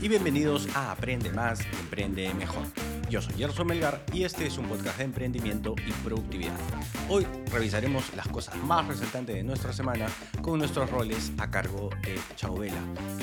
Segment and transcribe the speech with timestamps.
[0.00, 2.62] y bienvenidos a Aprende Más, Emprende Mejor.
[3.08, 6.56] Yo soy Gerson Melgar y este es un podcast de emprendimiento y productividad.
[7.08, 10.06] Hoy revisaremos las cosas más resaltantes de nuestra semana
[10.42, 12.80] con nuestros roles a cargo de Chauvela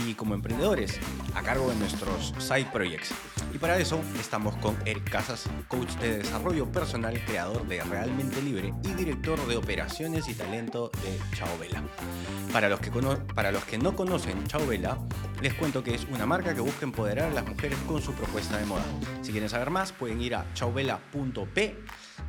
[0.07, 0.98] y como emprendedores
[1.35, 3.13] a cargo de nuestros side projects.
[3.54, 8.73] Y para eso estamos con Eric Casas, coach de desarrollo personal, creador de Realmente Libre
[8.84, 11.84] y director de operaciones y talento de Chauvela.
[12.54, 12.90] Para los que,
[13.35, 14.98] para los que no conocen Chauvela,
[15.41, 18.57] les cuento que es una marca que busca empoderar a las mujeres con su propuesta
[18.57, 18.85] de moda.
[19.21, 21.76] Si quieren saber más, pueden ir a chauvela.p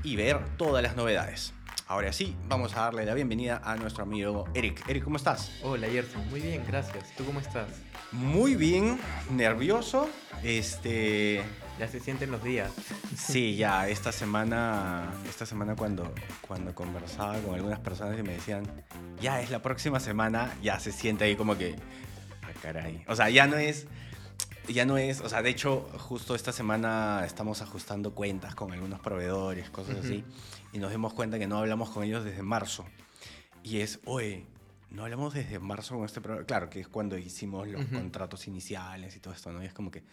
[0.03, 1.53] y ver todas las novedades.
[1.87, 4.83] Ahora sí, vamos a darle la bienvenida a nuestro amigo Eric.
[4.89, 5.53] Eric, ¿cómo estás?
[5.63, 6.27] Hola, Gerson.
[6.31, 7.15] Muy bien, gracias.
[7.15, 7.69] ¿Tú cómo estás?
[8.11, 8.99] Muy bien,
[9.31, 10.09] nervioso.
[10.43, 11.45] Este.
[11.79, 12.71] Ya se sienten los días.
[13.15, 16.15] Sí, ya esta semana, esta semana cuando,
[16.47, 18.65] cuando conversaba con algunas personas y me decían,
[19.21, 21.77] ya es la próxima semana, ya se siente ahí como que,
[22.43, 23.05] ah, caray.
[23.09, 23.89] O sea, ya no es,
[24.69, 29.01] ya no es, o sea, de hecho, justo esta semana estamos ajustando cuentas con algunos
[29.01, 30.25] proveedores, cosas así,
[30.73, 32.87] y nos dimos cuenta que no hablamos con ellos desde marzo.
[33.63, 34.47] Y es, oye,
[34.91, 36.47] no hablamos desde marzo con este proveedor.
[36.47, 39.63] Claro, que es cuando hicimos los contratos iniciales y todo esto, ¿no?
[39.63, 40.05] Y es como que,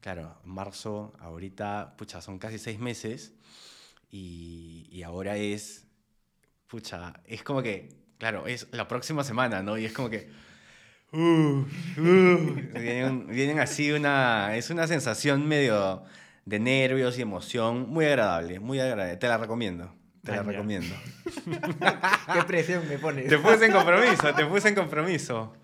[0.00, 3.34] claro, marzo, ahorita, pucha, son casi seis meses,
[4.10, 5.86] y, y ahora es,
[6.66, 9.78] pucha, es como que, claro, es la próxima semana, ¿no?
[9.78, 10.30] Y es como que
[11.12, 11.64] Uh,
[11.98, 13.26] uh.
[13.28, 14.56] vienen, así una...
[14.56, 16.02] Es una sensación medio
[16.44, 19.16] de nervios y emoción muy agradable, muy agradable.
[19.16, 19.92] Te la recomiendo.
[20.22, 20.94] Te la recomiendo.
[22.34, 23.28] Qué presión me pones.
[23.28, 25.54] Te puse en compromiso, te puse en compromiso.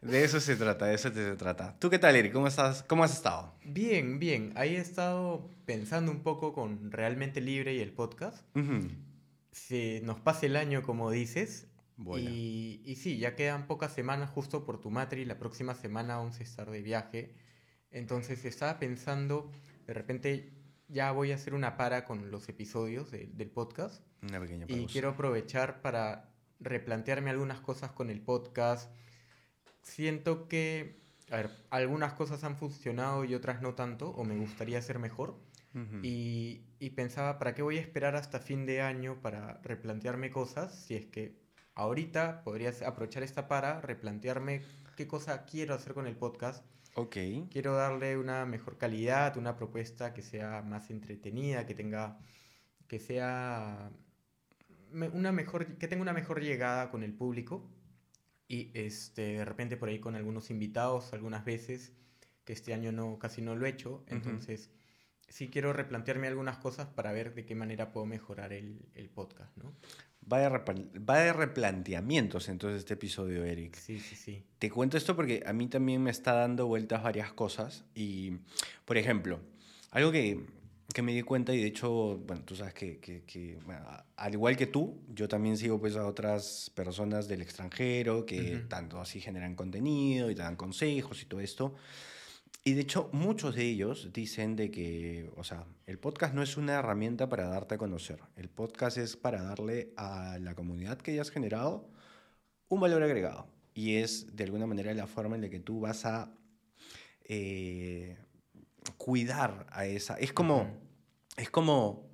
[0.00, 1.74] De eso se trata, de eso se trata.
[1.78, 2.32] ¿Tú qué tal, Eric?
[2.32, 3.54] ¿Cómo, estás, ¿Cómo has estado?
[3.64, 4.52] Bien, bien.
[4.54, 8.44] Ahí he estado pensando un poco con Realmente Libre y el podcast.
[9.52, 11.66] Si nos pasa el año, como dices,
[11.98, 16.38] y, y, sí, ya quedan pocas semanas justo por tu matri, la próxima semana vamos
[16.40, 17.34] a estar de viaje.
[17.90, 19.50] Entonces estaba pensando,
[19.86, 20.52] de repente
[20.88, 24.04] ya voy a hacer una para con los episodios del podcast.
[24.22, 24.82] Una pequeña pausa.
[24.82, 26.30] Y quiero aprovechar para
[26.60, 28.92] replantearme algunas cosas con el podcast.
[29.82, 34.78] Siento que, a ver, algunas cosas han funcionado y otras no tanto, o me gustaría
[34.78, 35.40] hacer mejor.
[36.02, 40.74] y, y pensaba, ¿para qué voy a esperar hasta fin de año para replantearme cosas
[40.74, 41.45] si es que
[41.76, 44.62] ahorita podrías aprovechar esta para replantearme
[44.96, 46.64] qué cosa quiero hacer con el podcast.
[46.94, 47.16] Ok.
[47.50, 52.18] Quiero darle una mejor calidad, una propuesta que sea más entretenida, que tenga,
[52.88, 53.90] que sea
[55.12, 57.70] una mejor, que tenga una mejor llegada con el público
[58.48, 61.92] y este, de repente por ahí con algunos invitados algunas veces,
[62.44, 64.70] que este año no, casi no lo he hecho, entonces
[65.28, 69.56] sí quiero replantearme algunas cosas para ver de qué manera puedo mejorar el, el podcast,
[69.56, 69.72] ¿no?
[70.32, 73.76] Va de, replanteamientos entonces este episodio, Eric.
[73.76, 74.42] Sí, sí, sí.
[74.58, 77.84] Te cuento esto porque a mí también me está dando vueltas varias cosas.
[77.94, 78.32] Y,
[78.84, 79.38] por ejemplo,
[79.92, 80.44] algo que,
[80.92, 83.58] que me di cuenta y de hecho, bueno, tú sabes que, que, que
[84.16, 89.00] al igual que tú, yo también sigo pues a otras personas del extranjero que tanto
[89.00, 91.76] así generan contenido y te dan consejos y todo esto.
[92.66, 96.56] Y de hecho, muchos de ellos dicen de que, o sea, el podcast no es
[96.56, 98.18] una herramienta para darte a conocer.
[98.34, 101.88] El podcast es para darle a la comunidad que hayas generado
[102.66, 103.46] un valor agregado.
[103.72, 106.32] Y es de alguna manera la forma en la que tú vas a
[107.22, 108.18] eh,
[108.96, 110.16] cuidar a esa.
[110.16, 110.76] Es como,
[111.36, 112.10] es como,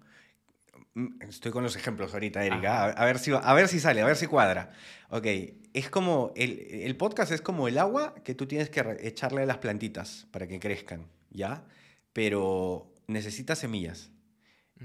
[0.92, 4.04] mm, estoy con los ejemplos ahorita, Erika, a, ver si, a ver si sale, a
[4.04, 4.70] ver si cuadra.
[5.08, 5.26] Ok,
[5.72, 9.46] es como, el, el, podcast es como el agua que tú tienes que echarle a
[9.46, 11.64] las plantitas para que crezcan, ¿ya?
[12.12, 14.10] Pero necesitas semillas.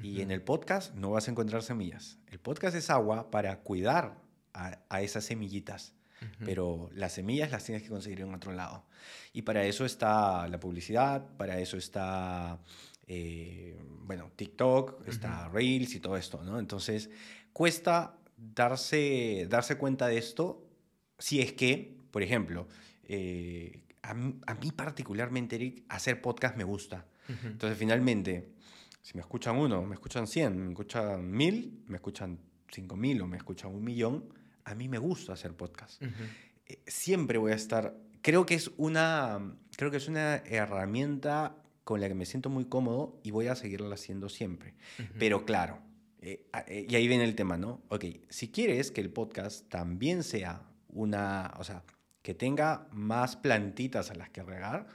[0.03, 2.19] Y en el podcast no vas a encontrar semillas.
[2.27, 4.21] El podcast es agua para cuidar
[4.53, 5.95] a, a esas semillitas.
[6.43, 8.85] Pero las semillas las tienes que conseguir en otro lado.
[9.33, 12.59] Y para eso está la publicidad, para eso está,
[13.07, 16.59] eh, bueno, TikTok, está Reels y todo esto, ¿no?
[16.59, 17.09] Entonces,
[17.53, 20.66] cuesta darse, darse cuenta de esto
[21.17, 22.67] si es que, por ejemplo,
[23.03, 27.05] eh, a, mí particularmente, Eric, hacer podcast me gusta.
[27.43, 28.53] Entonces, finalmente,
[29.01, 32.39] si me escuchan uno, me escuchan 100, me escuchan mil, me escuchan
[32.71, 34.25] cinco mil o me escuchan un millón,
[34.63, 36.01] a mí me gusta hacer podcast.
[36.01, 42.01] Eh, siempre voy a estar, creo que es una, creo que es una herramienta con
[42.01, 44.73] la que me siento muy cómodo y voy a seguirla haciendo siempre.
[45.17, 45.79] Pero claro,
[46.21, 46.45] eh,
[46.89, 47.81] y ahí viene el tema, ¿no?
[47.89, 51.83] Ok, si quieres que el podcast también sea una, o sea,
[52.21, 54.87] que tenga más plantitas a las que regar,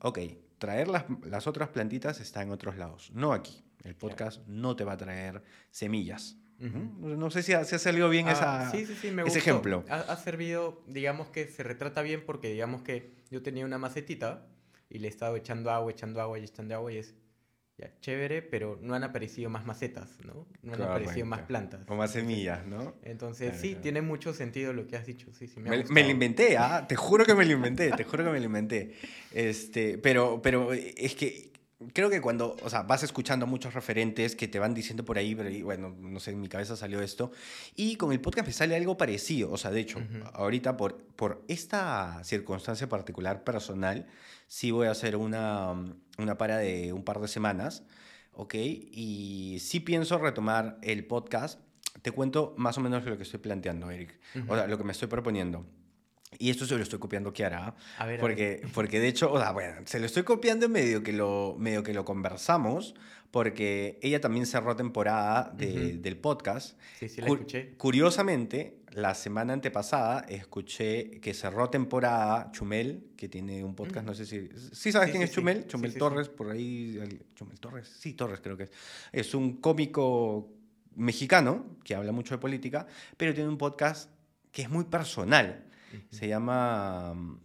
[0.00, 0.18] ok,
[0.58, 3.64] traer las, las, otras plantitas está en otros lados, no aquí.
[3.84, 6.38] El podcast no te va a traer semillas.
[6.58, 9.84] No sé si ha, si ha salido bien ah, esa, ese ejemplo.
[9.90, 14.46] Ha, ha, servido, digamos que se retrata bien porque digamos que yo tenía una macetita
[14.88, 17.14] y le he estado echando agua, echando agua y echando agua y es
[17.76, 20.46] ya, chévere, pero no han aparecido más macetas, ¿no?
[20.62, 21.80] No han aparecido más plantas.
[21.88, 22.94] O más semillas, ¿no?
[23.02, 25.32] Entonces, sí, tiene mucho sentido lo que has dicho.
[25.32, 26.86] Sí, sí, me, me, lo inventé, ¿ah?
[26.86, 28.94] Te juro que me lo inventé, te juro que me lo inventé.
[29.32, 31.54] Este, pero, pero es que
[31.92, 35.34] creo que cuando, o sea, vas escuchando muchos referentes que te van diciendo por ahí,
[35.34, 37.32] pero bueno, no sé, en mi cabeza salió esto,
[37.74, 40.00] y con el podcast me sale algo parecido, o sea, de hecho,
[40.32, 44.06] ahorita por, por esta circunstancia particular personal,
[44.46, 45.74] sí voy a hacer una,
[46.18, 47.82] una para de un par de semanas,
[48.32, 48.54] ¿ok?
[48.54, 51.60] Y sí pienso retomar el podcast.
[52.02, 54.18] Te cuento más o menos lo que estoy planteando, Eric,
[54.48, 55.64] o sea, lo que me estoy proponiendo.
[56.38, 57.74] Y esto se lo estoy copiando a Kiara.
[57.98, 61.02] A ver, porque, porque de hecho, o sea, bueno, se lo estoy copiando en medio
[61.02, 62.94] que lo, medio que lo conversamos,
[63.30, 66.78] porque ella también cerró temporada del podcast.
[66.98, 67.74] Sí, sí, la escuché.
[67.76, 74.24] Curiosamente, la semana antepasada escuché que cerró temporada Chumel, que tiene un podcast, no sé
[74.24, 74.48] si...
[74.72, 75.66] ¿Sí sabes quién es Chumel?
[75.66, 76.98] Chumel Torres, por ahí...
[77.34, 78.72] Chumel Torres, sí, Torres creo que es.
[79.10, 80.52] Es un cómico
[80.94, 82.86] mexicano que habla mucho de política,
[83.16, 84.10] pero tiene un podcast
[84.52, 85.64] que es muy personal.
[86.10, 87.38] Se llama mm,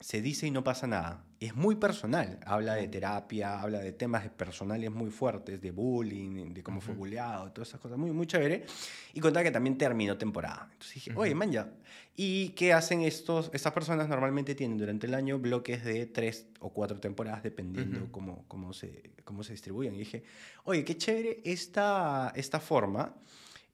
[0.00, 1.24] Se dice y no pasa nada.
[1.44, 2.40] Es muy personal.
[2.46, 7.52] Habla de terapia, habla de temas personales muy fuertes, de bullying, de cómo fue bulleado,
[7.52, 7.98] todas esas cosas.
[7.98, 8.64] Muy, muy chévere.
[9.12, 10.70] Y contaba que también terminó temporada.
[10.72, 11.70] Entonces dije, oye, man, ya.
[12.16, 13.50] ¿Y qué hacen estos?
[13.52, 18.46] Estas personas normalmente tienen durante el año bloques de tres o cuatro temporadas, dependiendo cómo,
[18.48, 19.96] cómo, se, cómo se distribuyen.
[19.96, 20.24] Y dije,
[20.64, 23.14] oye, qué chévere esta, esta forma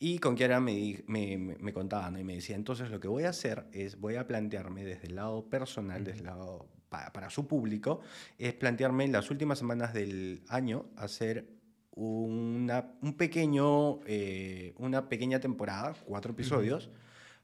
[0.01, 3.29] y con Kiara me, me, me contaban y me decía, entonces lo que voy a
[3.29, 8.01] hacer es, voy a plantearme desde el lado personal, desde el lado para, su público,
[8.37, 11.47] es plantearme en las últimas semanas del año hacer
[11.93, 16.91] una, un pequeño, eh, una pequeña temporada, cuatro episodios,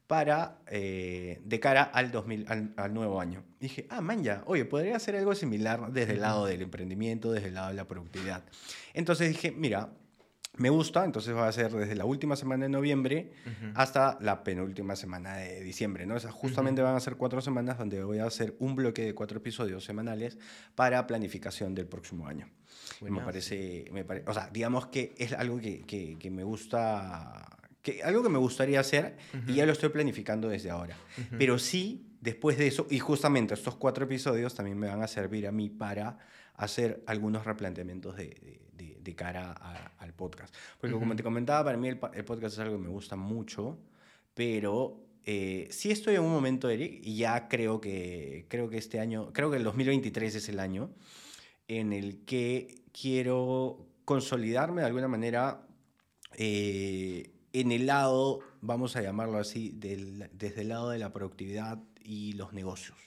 [0.07, 3.45] para, eh, de cara al, 2000, al, nuevo año.
[3.59, 7.49] dije, ah, man, ya, oye, podría hacer algo similar desde el lado del emprendimiento, desde
[7.49, 8.45] el lado de la productividad.
[8.95, 9.91] Entonces dije, mira,
[10.57, 13.33] me gusta, entonces va a ser desde la última semana de noviembre
[13.75, 16.17] hasta la penúltima semana de diciembre, ¿no?
[16.17, 19.39] O justamente van a ser cuatro semanas donde voy a hacer un bloque de cuatro
[19.39, 20.39] episodios semanales
[20.75, 22.49] para planificación del próximo año.
[23.03, 28.23] Me parece, me o sea, digamos que es algo que, que, me gusta, que, algo
[28.23, 29.17] que me gustaría hacer
[29.47, 30.97] y ya lo estoy planificando desde ahora.
[31.39, 35.47] Pero sí, después de eso, y justamente estos cuatro episodios también me van a servir
[35.47, 36.19] a mí para
[36.55, 38.65] hacer algunos replanteamientos de
[39.07, 40.55] de cara al podcast.
[40.81, 43.79] Porque como te comentaba, para mí el, podcast es algo que me gusta mucho,
[44.35, 49.01] pero eh, sí estoy en un momento, Eric, y ya creo que, creo que este
[49.01, 50.91] año, creo que el 2023 es el año
[51.69, 55.67] en el que quiero consolidarme de alguna manera
[56.37, 61.83] eh, en el lado, vamos a llamarlo así, del, desde el lado de la productividad
[62.05, 62.99] y los negocios.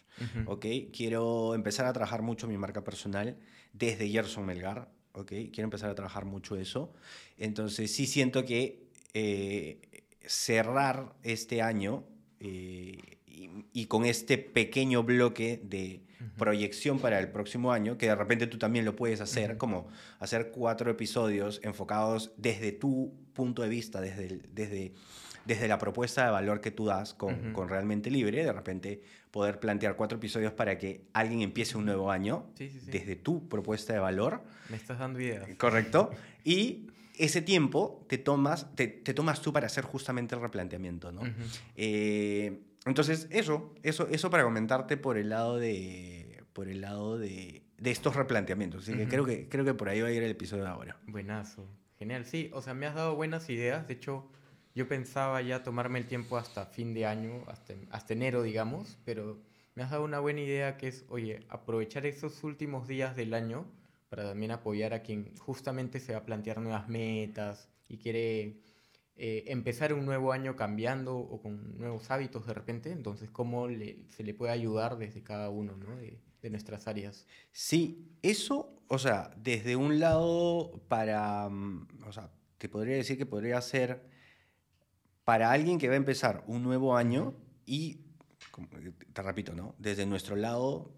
[0.48, 0.66] ¿ok?
[0.92, 3.38] Quiero empezar a trabajar mucho mi marca personal
[3.74, 4.92] desde Gerson Melgar.
[5.26, 6.94] Quiero empezar a trabajar mucho eso.
[7.38, 8.84] Entonces sí siento que
[9.14, 9.80] eh,
[10.26, 12.04] cerrar este año
[12.40, 16.04] eh, y, con este pequeño bloque de
[16.38, 19.88] proyección para el próximo año, que de repente tú también lo puedes hacer, como
[20.20, 24.94] hacer cuatro episodios enfocados desde tu punto de vista, desde, desde,
[25.46, 29.60] desde la propuesta de valor que tú das con, con Realmente Libre, de repente poder
[29.60, 34.42] plantear cuatro episodios para que alguien empiece un nuevo año desde tu propuesta de valor.
[34.70, 35.48] Me estás dando ideas.
[35.58, 36.12] Correcto.
[36.44, 41.22] Y ese tiempo te tomas, te, te tomas tú para hacer justamente el replanteamiento, ¿no?
[41.76, 47.64] Eh, entonces, eso, eso, eso para comentarte por el lado de, por el lado de,
[47.78, 48.84] de estos replanteamientos.
[48.84, 50.98] Así que, creo que creo que por ahí va a ir el episodio de ahora.
[51.08, 51.68] Buenazo.
[51.98, 52.50] Genial, sí.
[52.54, 53.86] O sea, me has dado buenas ideas.
[53.86, 54.32] De hecho,
[54.76, 59.40] yo pensaba ya tomarme el tiempo hasta fin de año, hasta, hasta enero, digamos, pero
[59.76, 63.66] me has dado una buena idea que es, oye, aprovechar esos últimos días del año
[64.10, 68.60] para también apoyar a quien justamente se va a plantear nuevas metas y quiere
[69.16, 72.92] eh, empezar un nuevo año cambiando o con nuevos hábitos de repente.
[72.92, 75.96] Entonces, ¿cómo se le puede ayudar desde cada uno ¿no?
[75.98, 77.28] de, de, nuestras áreas?
[77.52, 83.26] Sí, eso, o sea, desde un lado para, mm, o sea, te podría decir que
[83.26, 84.02] podría ser
[85.30, 87.36] para alguien que va a empezar un nuevo año
[87.68, 88.00] y,
[89.14, 89.76] te repito, ¿no?
[89.78, 90.92] desde nuestro lado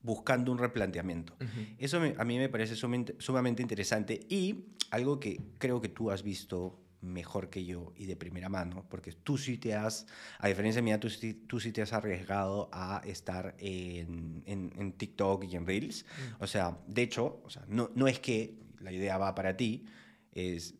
[0.00, 1.36] buscando un replanteamiento.
[1.76, 6.80] Eso a mí me parece sumamente, interesante y algo que creo que tú has visto
[7.02, 10.06] mejor que yo y de primera mano, porque tú sí te has,
[10.38, 11.10] a diferencia mía, tú,
[11.46, 16.06] tú sí te has arriesgado a estar en, en, TikTok y en Reels.
[16.38, 19.84] O sea, de hecho, o sea, no, no es que la idea va para ti,
[20.32, 20.74] es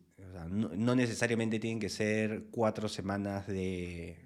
[0.50, 4.16] no, necesariamente tienen que ser cuatro semanas de,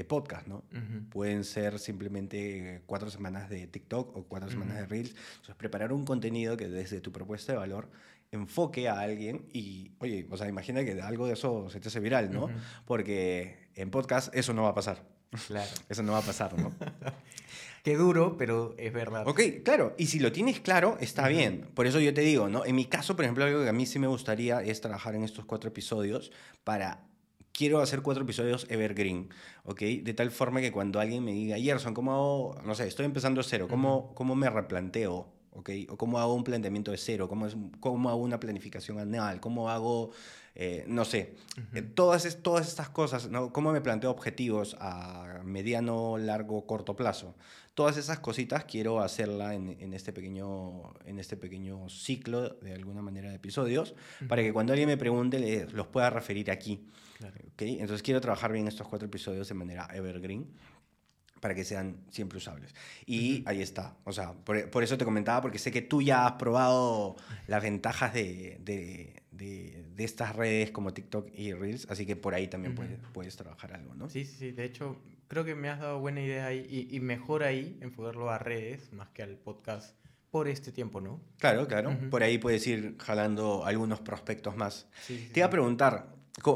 [0.00, 0.64] de podcast, ¿no?
[1.10, 5.10] Pueden ser simplemente cuatro semanas de TikTok o cuatro semanas de Reels.
[5.10, 7.90] Entonces, preparar un contenido que desde tu propuesta de valor
[8.32, 12.00] enfoque a alguien y, oye, o sea, imagina que algo de eso se te hace
[12.00, 12.48] viral, ¿no?
[12.86, 15.04] Porque en podcast eso no va a pasar.
[15.46, 15.70] Claro.
[15.88, 16.74] Eso no va a pasar, ¿no?
[17.82, 19.26] Qué duro, pero es verdad.
[19.26, 19.94] Ok, claro.
[19.96, 21.70] Y si lo tienes claro, está bien.
[21.74, 22.64] Por eso yo te digo, ¿no?
[22.64, 25.22] En mi caso, por ejemplo, algo que a mí sí me gustaría es trabajar en
[25.22, 26.30] estos cuatro episodios
[26.62, 27.06] para
[27.52, 29.28] quiero hacer cuatro episodios evergreen,
[29.64, 29.80] ¿ok?
[30.02, 33.42] De tal forma que cuando alguien me diga, Gerson, ¿cómo hago, no sé, estoy empezando
[33.42, 35.40] cero, ¿cómo, cómo me replanteo?
[35.52, 35.70] ¿ok?
[35.88, 39.68] O cómo hago un planteamiento de cero, cómo, es, cómo hago una planificación anual, cómo
[39.68, 40.10] hago,
[40.54, 41.34] eh, no sé,
[41.74, 43.52] eh, todas, todas estas cosas, ¿no?
[43.52, 47.34] Cómo me planteo objetivos a mediano, largo, corto plazo.
[47.74, 53.00] Todas esas cositas quiero hacerla en, en este, pequeño, en este pequeño ciclo, de alguna
[53.00, 53.94] manera, de episodios,
[54.28, 56.86] para que cuando alguien me pregunte, los pueda referir aquí.
[57.58, 60.46] Entonces quiero trabajar bien estos cuatro episodios de manera evergreen
[61.40, 62.74] para que sean siempre usables.
[63.06, 63.96] Y ahí está.
[64.04, 67.16] O sea, por, eso te comentaba, porque sé que tú ya has probado
[67.46, 72.48] las ventajas de, de, de, estas redes como TikTok y Reels, así que por ahí
[72.48, 74.08] también puedes, puedes trabajar algo, ¿no?
[74.08, 74.96] Sí, sí, de hecho,
[75.28, 78.92] creo que me has dado buena idea ahí y, y mejor ahí enfocarlo a redes
[78.92, 79.94] más que al podcast
[80.30, 81.20] por este tiempo, ¿no?
[81.38, 81.96] Claro, claro.
[82.10, 84.86] Por ahí puedes ir jalando algunos prospectos más.
[85.06, 86.14] te iba a preguntar,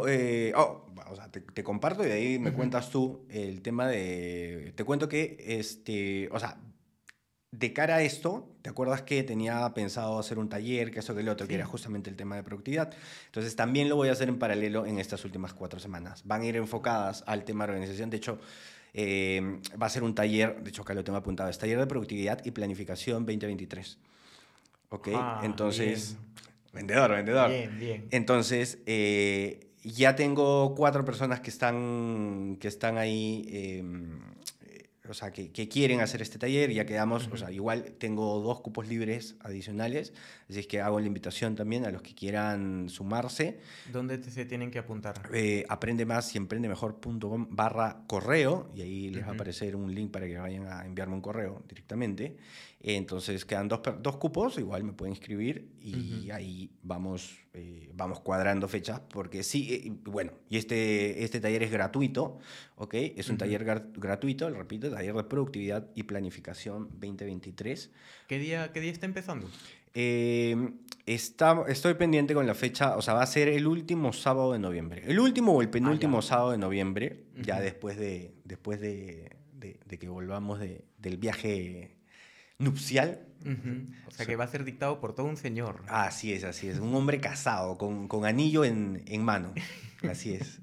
[0.09, 4.73] eh, oh, o sea, te, comparto y de ahí me cuentas tú el tema de...
[4.77, 6.59] Te cuento que, este, o sea,
[7.59, 11.21] de cara a esto, ¿te acuerdas que tenía pensado hacer un taller, que eso, que
[11.21, 12.93] el otro, que era justamente el tema de productividad?
[13.27, 16.23] Entonces también lo voy a hacer en paralelo en estas últimas cuatro semanas.
[16.25, 18.11] Van a ir enfocadas al tema de organización.
[18.11, 18.39] De hecho,
[18.93, 21.87] eh, va a ser un taller, de hecho acá lo tengo apuntado, es taller de
[21.87, 23.99] productividad y planificación 2023.
[24.91, 25.09] ¿Ok?
[25.15, 26.17] Ah, Entonces...
[26.73, 27.51] Vendedor, vendedor.
[27.51, 28.09] Bien, bien.
[28.11, 33.85] Entonces, eh, ya tengo cuatro personas que están, que están ahí, eh,
[35.09, 36.71] o sea, que, que, quieren hacer este taller.
[36.73, 40.13] Ya quedamos, o sea, igual tengo dos cupos libres adicionales,
[40.49, 43.61] así es que hago la invitación también a los que quieran sumarse.
[43.93, 45.29] ¿Dónde se tienen que apuntar?
[45.33, 49.95] Eh, aprende más y emprende mejor.com barra correo, y ahí les va a aparecer un
[49.95, 52.37] link para que vayan a enviarme un correo directamente.
[52.81, 58.67] Entonces quedan dos, dos cupos, igual me pueden inscribir y ahí vamos, eh, vamos cuadrando
[58.67, 62.39] fechas, porque sí, eh, bueno, y este, este taller es gratuito,
[62.75, 62.95] ¿ok?
[62.95, 67.93] Es un taller gratuito, repito, taller de productividad y planificación 2023.
[68.27, 69.49] ¿Qué día, qué día está empezando?
[69.95, 70.73] Eh,
[71.07, 74.59] está, estoy pendiente con la fecha, o sea, va a ser el último sábado de
[74.59, 75.05] noviembre.
[75.07, 79.79] El último o el penúltimo ah, sábado de noviembre, ya después de, después de, de,
[79.87, 81.99] de que volvamos del viaje
[82.59, 83.21] nupcial.
[84.07, 85.83] O sea, que va a ser dictado por todo un señor.
[85.89, 86.79] Así es, así es.
[86.79, 89.53] Un hombre casado, con, con anillo en, en, mano.
[90.09, 90.61] Así es.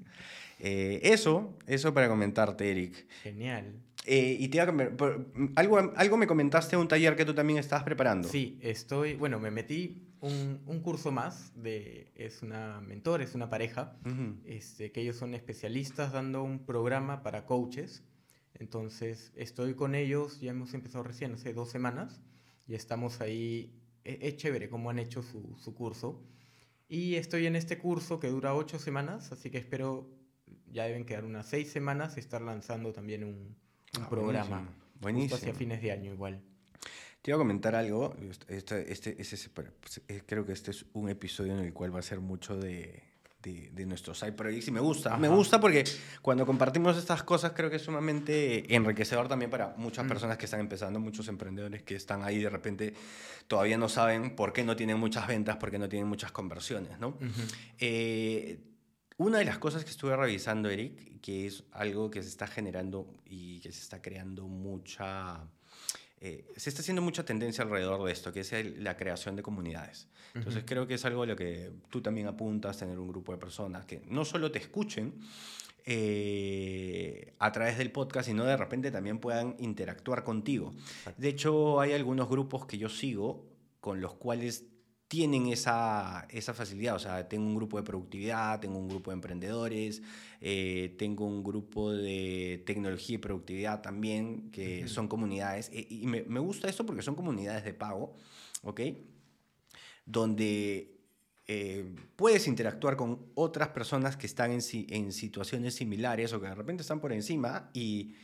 [0.60, 3.06] Eh, eso, eso para comentarte, Eric.
[3.22, 3.74] Genial.
[4.04, 7.58] Eh, y te iba a algo, algo me comentaste en un taller que tú también
[7.58, 8.28] estabas preparando.
[8.28, 13.50] Sí, estoy, bueno, me metí un, un curso más de, es una mentor, es una
[13.50, 13.96] pareja,
[14.44, 18.04] este, que ellos son especialistas dando un programa para coaches
[18.62, 22.20] entonces estoy con ellos, ya hemos empezado recién, hace dos semanas,
[22.66, 23.72] y estamos ahí,
[24.04, 26.22] e, es, chévere cómo han hecho su, su, curso.
[26.88, 30.08] Y estoy en este curso que dura ocho semanas, así que espero,
[30.70, 33.56] ya deben quedar unas seis semanas, estar lanzando también un,
[33.96, 34.68] un ah, programa.
[35.00, 35.36] Buenísimo.
[35.36, 36.42] hacia fines de año igual.
[37.22, 38.16] Te iba a comentar algo,
[38.48, 42.20] este, este, este, creo que este es un episodio en el cual va a ser
[42.20, 43.11] mucho de
[43.42, 45.16] de, nuestros side projects y me gusta.
[45.16, 45.84] Me gusta porque
[46.22, 50.08] cuando compartimos estas cosas creo que es sumamente enriquecedor también para muchas mm.
[50.08, 52.94] personas que están empezando, muchos emprendedores que están ahí de repente
[53.48, 56.98] todavía no saben por qué no tienen muchas ventas, por qué no tienen muchas conversiones,
[56.98, 57.18] ¿no?
[57.78, 58.60] Eh,
[59.16, 63.14] una de las cosas que estuve revisando, Eric, que es algo que se está generando
[63.24, 65.44] y que se está creando mucha
[66.24, 70.06] eh, se está haciendo mucha tendencia alrededor de esto, que es la creación de comunidades.
[70.34, 73.38] Entonces creo que es algo a lo que tú también apuntas, tener un grupo de
[73.38, 75.14] personas que no solo te escuchen
[75.84, 80.72] eh, a través del podcast, sino de repente también puedan interactuar contigo.
[81.16, 83.44] De hecho, hay algunos grupos que yo sigo
[83.80, 84.66] con los cuales
[85.12, 86.94] tienen esa, esa, facilidad.
[86.94, 90.00] O sea, tengo un grupo de productividad, tengo un grupo de emprendedores,
[90.40, 95.68] eh, tengo un grupo de tecnología y productividad también, que son comunidades.
[95.70, 98.14] E, y me, me, gusta esto porque son comunidades de pago,
[98.62, 98.80] ¿ok?
[100.06, 100.96] Donde
[101.46, 106.54] eh, puedes interactuar con otras personas que están en, en situaciones similares o que de
[106.54, 108.14] repente están por encima y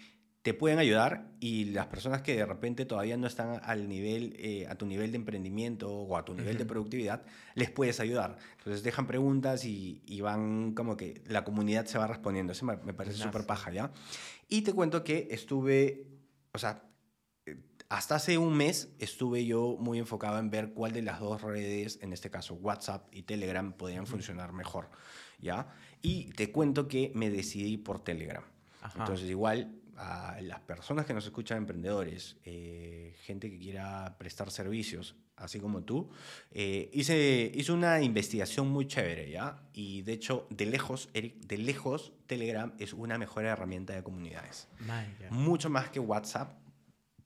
[0.49, 4.67] te pueden ayudar y las personas que de repente todavía no están al nivel, eh,
[4.67, 7.23] a tu nivel de emprendimiento o a tu nivel de productividad,
[7.55, 8.39] les puedes ayudar.
[8.57, 12.55] Entonces dejan preguntas y, y, van como que la comunidad se va respondiendo.
[12.55, 13.93] Eso me, me parece súper paja, ¿ya?
[14.49, 16.07] Y te cuento que estuve,
[16.53, 16.83] o sea,
[17.91, 21.99] hasta hace un mes estuve yo muy enfocado en ver cuál de las dos redes,
[22.01, 24.89] en este caso WhatsApp y Telegram, podían funcionar mejor,
[25.41, 25.69] ¿ya?
[26.01, 28.45] Y te cuento que me decidí por Telegram.
[28.97, 35.17] Entonces igual a las personas que nos escuchan, emprendedores, eh, gente que quiera prestar servicios,
[35.37, 36.09] así como tú,
[36.53, 39.61] eh, hice, hice una investigación muy chévere, ¿ya?
[39.73, 44.69] Y de hecho, de lejos, Eric, de lejos, Telegram es una mejor herramienta de comunidades.
[45.31, 46.53] Mucho más que WhatsApp,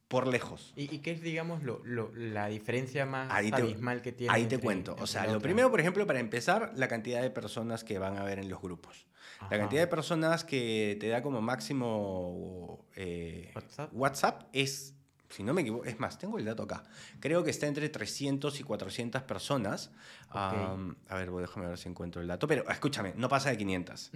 [0.08, 0.72] por lejos.
[0.76, 4.32] ¿Y, qué es, digamos, lo, lo, la diferencia más abismal que tiene?
[4.32, 4.96] Ahí te cuento.
[4.98, 8.24] o sea, lo primero, por ejemplo, para empezar, la cantidad de personas que van a
[8.24, 9.06] ver en los grupos.
[9.50, 13.52] La cantidad de personas que te da como máximo eh,
[13.92, 14.42] ¿WhatsApp?
[14.52, 14.94] es,
[15.28, 16.84] si no me equivoco, es más, tengo el dato acá.
[17.20, 19.90] Creo que está entre 300 y 400 personas.
[20.30, 20.76] a
[21.10, 22.46] ver, déjame ver si encuentro el dato.
[22.46, 24.12] Pero escúchame, no pasa de 500.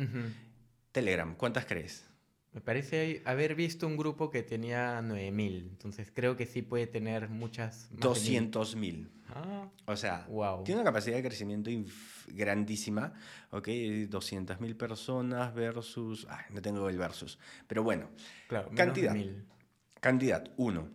[0.93, 2.09] Telegram, ¿cuántas crees?
[2.57, 7.29] Me parece haber visto un grupo que tenía 9.000, entonces creo que sí puede tener
[7.29, 7.91] muchas...
[7.93, 9.11] 200.000.
[9.29, 10.65] Ah, o sea, wow.
[10.65, 11.71] tiene una capacidad de crecimiento
[12.29, 13.13] grandísima,
[13.51, 13.69] ¿ok?
[13.69, 16.27] 200.000 personas versus...
[16.31, 17.39] Ay, no tengo el versus.
[17.67, 18.09] Pero bueno,
[18.49, 19.15] claro, cantidad.
[20.01, 20.89] Cantidad, uno.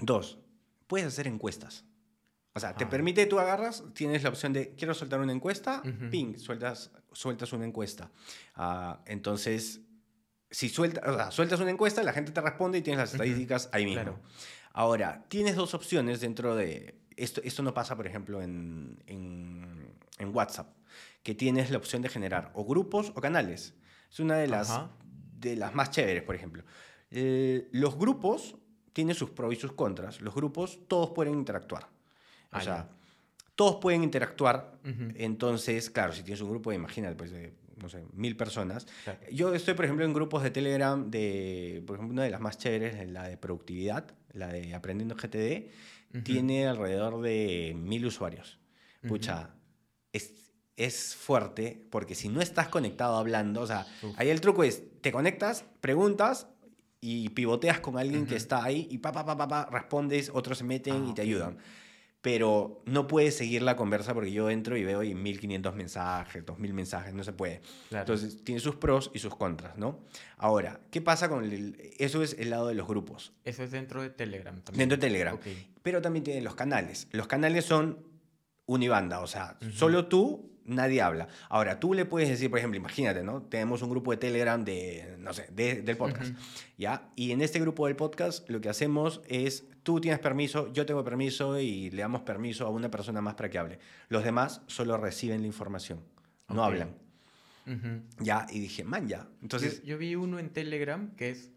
[0.00, 0.40] Dos,
[0.88, 1.84] puedes hacer encuestas.
[2.52, 2.90] O sea, te ah.
[2.90, 7.64] permite, tú agarras, tienes la opción de, quiero soltar una encuesta, ping, sueltas, sueltas una
[7.64, 8.10] encuesta.
[8.56, 9.82] Uh, entonces
[10.50, 14.18] si suelta, sueltas una encuesta, la gente te responde y tienes las estadísticas ahí mismo.
[14.72, 16.98] Ahora, tienes dos opciones dentro de...
[17.16, 20.72] Esto, esto no pasa, por ejemplo, en, en, en, WhatsApp,
[21.22, 23.74] que tienes la opción de generar o grupos o canales.
[24.10, 24.80] Es una de las,
[25.38, 26.64] de las más chéveres, por ejemplo.
[27.10, 28.56] Eh, los grupos
[28.92, 30.20] tienen sus pros y sus contras.
[30.20, 31.84] Los grupos, todos pueden interactuar.
[31.84, 31.88] O
[32.52, 32.88] ah, sea,
[33.54, 34.78] todos pueden interactuar.
[35.14, 37.32] Entonces, claro, si tienes un grupo, imagínate, pues
[37.80, 38.86] no sé, mil personas.
[39.32, 42.58] Yo estoy, por ejemplo, en grupos de Telegram de, por ejemplo, una de las más
[42.58, 48.58] chéveres, la de productividad, la de Aprendiendo GTD, tiene alrededor de mil usuarios.
[49.06, 49.50] Pucha,
[50.12, 54.82] es, es fuerte porque si no estás conectado hablando, o sea, ahí el truco es,
[55.00, 56.48] te conectas, preguntas
[57.00, 60.64] y pivoteas con alguien que está ahí y pa, pa, pa, pa, respondes, otros se
[60.64, 61.56] meten y ah, te ayudan
[62.22, 66.74] pero no puedes seguir la conversa porque yo entro y veo y 1500 mensajes, 2000
[66.74, 67.62] mensajes, no se puede.
[67.90, 70.00] Entonces, tiene sus pros y sus contras, ¿no?
[70.36, 73.32] Ahora, ¿qué pasa con el, eso es el lado de los grupos?
[73.44, 74.88] Eso es dentro de Telegram también.
[74.88, 75.38] Dentro de Telegram.
[75.82, 77.08] Pero también tiene los canales.
[77.12, 78.04] Los canales son
[78.66, 81.28] unibanda, o sea, solo tú nadie habla.
[81.48, 83.42] Ahora, tú le puedes decir, por ejemplo, imagínate, ¿no?
[83.42, 86.32] Tenemos un grupo de Telegram de, no sé, del podcast,
[86.78, 87.10] ¿ya?
[87.16, 91.04] Y en este grupo del podcast lo que hacemos es, tú tienes permiso, yo tengo
[91.04, 93.78] permiso y le damos permiso a una persona más para que hable.
[94.08, 96.00] Los demás solo reciben la información,
[96.48, 96.94] no hablan.
[98.18, 99.28] Ya, y dije, man, ya.
[99.42, 99.82] Entonces...
[99.84, 101.50] Yo, vi uno en Telegram que es,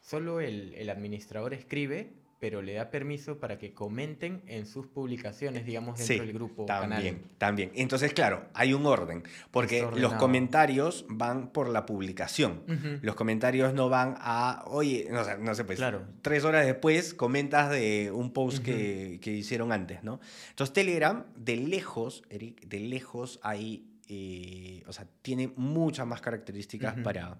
[0.00, 5.66] solo el, el administrador escribe pero le da permiso para que comenten en sus publicaciones,
[5.66, 6.64] digamos, dentro del grupo.
[6.64, 7.70] También, también.
[7.74, 12.62] Entonces, claro, hay un orden, porque los comentarios van por la publicación.
[13.02, 16.06] Los comentarios no van a, oye, no sé, no sé pues, claro.
[16.22, 20.18] tres horas después comentas de un post que, que, hicieron antes, ¿no?
[20.48, 26.96] Entonces, Telegram, de lejos, Eric, de lejos hay, eh, o sea, tiene muchas más características
[27.02, 27.36] para,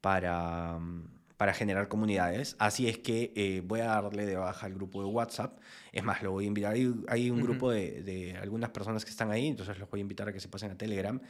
[0.00, 0.80] para
[1.36, 2.56] para generar comunidades.
[2.58, 5.58] Así es que eh, voy a darle de baja al grupo de WhatsApp.
[5.92, 6.74] Es más, lo voy a invitar.
[7.08, 10.28] Hay, un grupo de, de, algunas personas que están ahí, entonces los voy a invitar
[10.28, 11.20] a que se pasen a Telegram.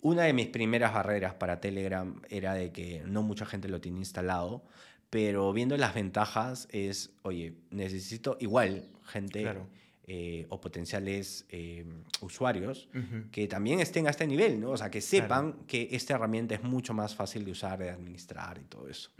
[0.00, 3.98] Una de mis primeras barreras para Telegram era de que no mucha gente lo tiene
[3.98, 4.64] instalado,
[5.10, 9.42] pero viendo las ventajas es, oye, necesito igual gente...
[9.42, 9.66] Claro
[10.08, 11.84] eh, o potenciales eh,
[12.20, 12.88] usuarios
[13.32, 14.70] que también estén a este nivel, ¿no?
[14.70, 18.56] O sea, que sepan que esta herramienta es mucho más fácil de usar, de administrar
[18.58, 19.10] y todo eso.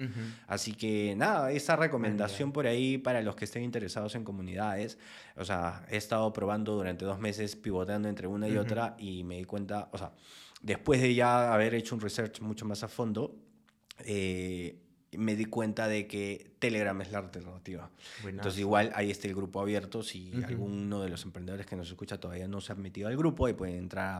[0.46, 4.96] Así que nada, esa recomendación por ahí para los que estén interesados en comunidades.
[5.34, 9.38] O sea, he estado probando durante dos meses, pivoteando entre una y otra y me
[9.38, 10.12] di cuenta, o sea,
[10.62, 13.34] después de ya haber hecho un research mucho más a fondo,
[14.04, 14.85] eh,
[15.16, 17.90] me di cuenta de que Telegram es la alternativa.
[18.26, 20.02] Entonces igual ahí está el grupo abierto.
[20.02, 23.46] Si alguno de los emprendedores que nos escucha todavía no se ha metido al grupo,
[23.46, 24.16] ahí pueden entrar a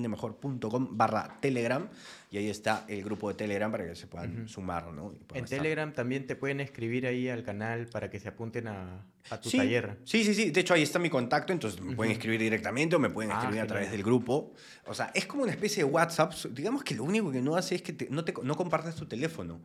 [0.00, 1.88] aprendemasemprendemejor.com barra Telegram
[2.30, 5.14] y ahí está el grupo de Telegram para que se puedan sumar, ¿no?
[5.34, 9.40] En Telegram también te pueden escribir ahí al canal para que se apunten a, a
[9.40, 9.98] tu sí, taller.
[10.04, 10.50] Sí, sí, sí.
[10.50, 13.34] De hecho, ahí está mi contacto, entonces me pueden escribir directamente o me pueden Ah,
[13.34, 13.66] escribir a genial.
[13.68, 14.52] través del grupo.
[14.86, 16.32] O sea, es como una especie de WhatsApp.
[16.52, 19.06] Digamos que lo único que no hace es que te- no, te, no compartes tu
[19.06, 19.60] teléfono,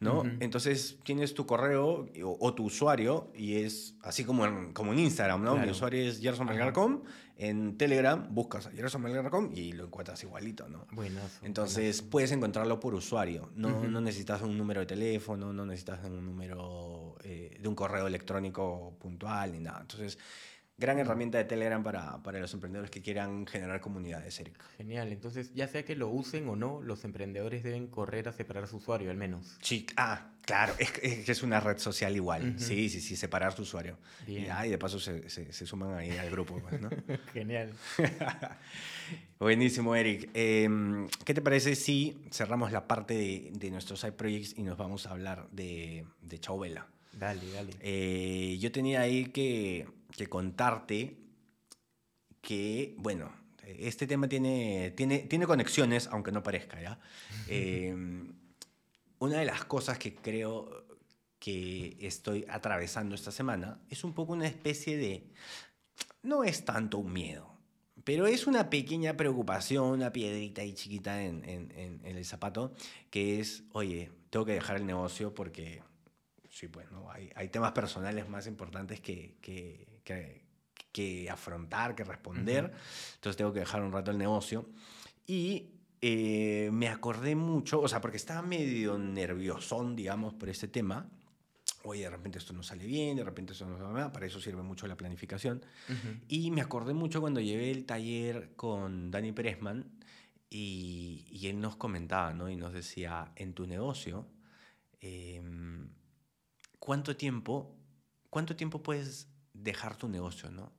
[0.00, 0.05] ¿no?
[0.20, 0.30] Ujú.
[0.40, 5.00] Entonces tienes tu correo o, o tu usuario y es así como en, como en
[5.00, 5.56] Instagram, ¿no?
[5.56, 6.54] Mi usuario es Gerson Ajá.
[6.56, 7.02] Melgar.com.
[7.38, 10.86] En Telegram buscas a Gerson Melgar.com y lo encuentras igualito, ¿no?
[10.92, 11.44] Buenazo.
[11.44, 13.50] Entonces puedes encontrarlo por usuario.
[13.54, 18.06] No, no necesitas un número de teléfono, no necesitas un número eh, de un correo
[18.06, 19.80] electrónico puntual ni nada.
[19.82, 20.18] Entonces,
[20.78, 24.58] gran herramienta de Telegram para, para los emprendedores que quieran generar comunidades, Eric.
[24.76, 25.10] Genial.
[25.12, 28.76] Entonces, ya sea que lo usen o no, los emprendedores deben correr a separar su
[28.76, 29.56] usuario, al menos.
[29.62, 30.92] Sí, ah, claro, es,
[31.28, 32.54] es una red social igual.
[32.58, 33.96] Sí, sí, sí, separar tu usuario.
[34.26, 34.44] Bien.
[34.44, 36.90] Y, ah, y de paso se, se- se suman ahí al grupo, pues, ¿no?
[37.32, 37.72] Genial.
[39.38, 40.30] Buenísimo, Eric.
[40.34, 44.76] Em, ¿Qué te parece si cerramos la parte de, de nuestros side projects y nos
[44.78, 46.86] vamos a hablar de, de Chau Vela?
[47.12, 47.72] Dale, dale.
[47.80, 49.86] Eh, yo tenía ahí que,
[50.16, 51.16] que contarte
[52.40, 53.32] que, bueno,
[53.64, 56.98] este tema tiene, tiene, tiene conexiones, aunque no parezca, ¿ya?
[57.48, 57.94] Eh,
[59.18, 60.84] una de las cosas que creo
[61.38, 65.30] que estoy atravesando esta semana es un poco una especie de...
[66.22, 67.56] No es tanto un miedo,
[68.04, 72.74] pero es una pequeña preocupación, una piedrita ahí chiquita en, en- en- en el zapato,
[73.10, 75.82] que es, oye, tengo que dejar el negocio porque,
[76.58, 77.10] sí, pues, ¿no?
[77.10, 80.44] Hay, hay temas personales más importantes que, que, que-
[80.92, 82.72] que afrontar, que responder.
[83.16, 84.70] Entonces tengo que dejar un rato el negocio.
[85.26, 85.68] Y
[86.00, 91.10] eh, me acordé mucho, o sea, porque estaba medio nerviosón, digamos, por este tema.
[91.84, 94.10] Oye, de repente esto no sale bien, de repente esto no sale bien.
[94.10, 95.58] Para eso sirve mucho la planificación.
[95.88, 96.18] Ujú.
[96.28, 99.84] Y me acordé mucho cuando llevé el taller con Dani Perezman
[100.48, 102.48] y, y él nos comentaba, ¿no?
[102.48, 104.26] Y nos decía, en tu negocio,
[105.00, 105.90] em,
[106.86, 107.74] ¿cuánto tiempo,
[108.30, 110.72] cuánto tiempo puedes dejar tu negocio, no?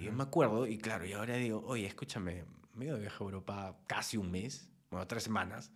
[0.00, 3.02] Y yo me acuerdo, y claro, y ahora digo, oye, escúchame, me he ido de
[3.02, 5.70] viaje a Europa casi un mes, bueno, tres semanas,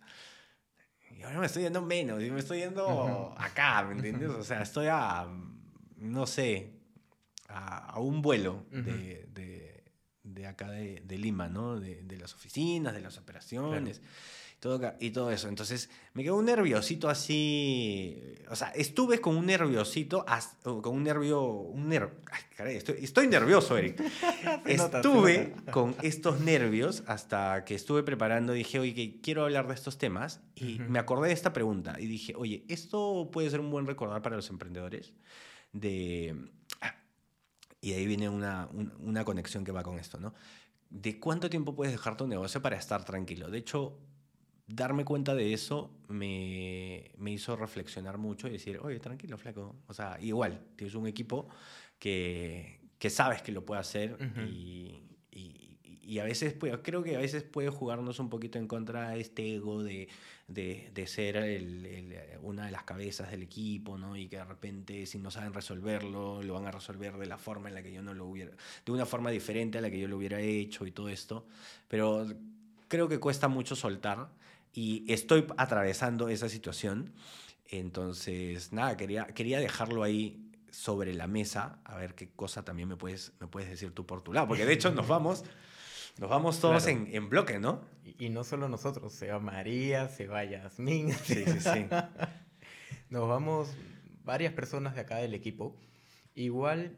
[1.17, 3.41] y ahora me estoy yendo menos, y me estoy yendo Ujú.
[3.41, 4.29] acá, ¿me entiendes?
[4.31, 5.25] O sea, estoy a,
[5.97, 6.73] no sé,
[7.47, 9.83] a, a un vuelo de, de-
[10.23, 11.79] de acá de, de Lima, ¿no?
[11.79, 14.01] De, de las oficinas, de las operaciones.
[14.61, 15.47] Todo, y todo eso.
[15.49, 18.15] Entonces, me quedó un nerviosito así.
[18.47, 20.23] O sea, estuve con un nerviosito,
[20.63, 21.41] con un nervio.
[21.43, 23.99] Un ner Ay, caray, estoy, estoy nervioso, Eric.
[24.67, 25.71] Estuve nota.
[25.71, 28.53] con estos nervios hasta que estuve preparando.
[28.53, 30.41] Dije, oye, quiero hablar de estos temas.
[30.55, 30.91] Y Ujú.
[30.91, 31.95] me acordé de esta pregunta.
[31.99, 35.13] Y dije, oye, esto puede ser un buen recordar para los emprendedores.
[35.73, 36.35] De.
[36.81, 36.95] ah,
[37.81, 40.35] Y ahí viene una, un- una conexión que va con esto, ¿no?
[40.91, 43.49] ¿De cuánto tiempo puedes dejar tu negocio para estar tranquilo?
[43.49, 43.97] De hecho,
[44.73, 49.75] darme cuenta de eso me, me hizo reflexionar mucho y decir, oye, tranquilo, flaco.
[49.87, 51.47] O sea, igual, tienes un equipo
[51.99, 55.67] que, que sabes que lo puede hacer y, y-
[56.03, 59.81] y a veces, creo que a veces puede jugarnos un poquito en contra este ego
[59.81, 60.09] de,
[60.47, 64.17] de, de ser el- el- una de las cabezas del equipo, ¿no?
[64.17, 67.69] Y que de repente si no saben resolverlo, lo van a resolver de la forma
[67.69, 68.51] en la que yo no lo hubiera,
[68.85, 71.45] de una forma diferente a la que yo lo hubiera hecho y todo esto.
[71.87, 72.27] Pero
[72.89, 74.27] creo que cuesta mucho soltar
[74.73, 77.13] y estoy atravesando esa situación.
[77.69, 82.95] Entonces, nada, quería, quería dejarlo ahí sobre la mesa, a ver qué cosa también me
[82.97, 85.43] puedes, me puedes decir tú por tu lado, porque de hecho nos vamos,
[86.17, 86.99] nos vamos todos Claro.
[87.05, 87.81] en, en bloque, ¿no?
[88.05, 91.11] Y, y no solo nosotros, se va María, se va Yasmín.
[91.11, 91.87] Sí, sí, sí.
[93.09, 93.69] Nos vamos
[94.23, 95.75] varias personas de acá del equipo.
[96.33, 96.95] Igual,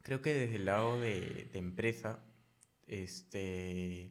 [0.00, 2.20] creo que desde el lado de, de empresa,
[2.86, 4.10] este,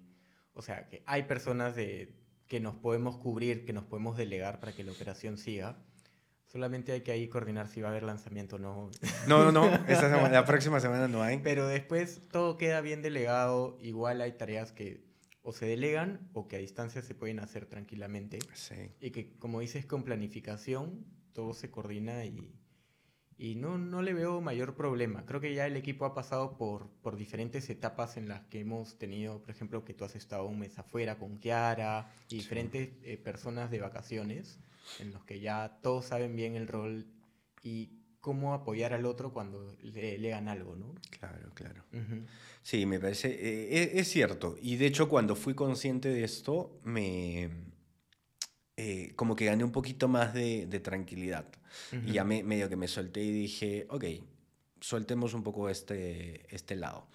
[0.53, 2.13] o sea, que hay personas de,
[2.51, 5.77] que nos podemos cubrir, que nos podemos delegar para que la operación siga.
[6.47, 8.91] Solamente hay que ahí coordinar si va a haber lanzamiento o no.
[9.25, 11.37] No, no, no, esta semana- la próxima semana no hay.
[11.37, 13.77] Pero después todo queda bien delegado.
[13.81, 15.01] Igual hay tareas que
[15.43, 18.39] o se delegan o que a distancia se pueden hacer tranquilamente.
[18.53, 18.75] Sí.
[18.99, 22.53] Y que, como dices, con planificación todo se coordina y,
[23.43, 25.25] y no, no le veo mayor problema.
[25.25, 28.99] Creo que ya el equipo ha pasado por, por diferentes etapas en las que hemos
[28.99, 32.37] tenido, por ejemplo, que tú has estado un mes afuera con Kiara y Sí.
[32.37, 34.59] diferentes eh, personas de vacaciones,
[34.99, 37.07] en los que ya todos saben bien el rol
[37.63, 40.93] y cómo apoyar al otro cuando le legan algo, ¿no?
[41.19, 41.83] Claro, claro.
[41.93, 42.23] Ujú.
[42.61, 44.55] Sí, me parece, eh, es, es cierto.
[44.61, 47.49] Y de hecho, cuando fui consciente de esto, me,
[48.83, 51.45] eh, como que gané un poquito más de, de tranquilidad.
[52.05, 54.05] Y ya me, medio que me solté y dije, ok,
[54.79, 57.07] soltemos un poco este, este lado.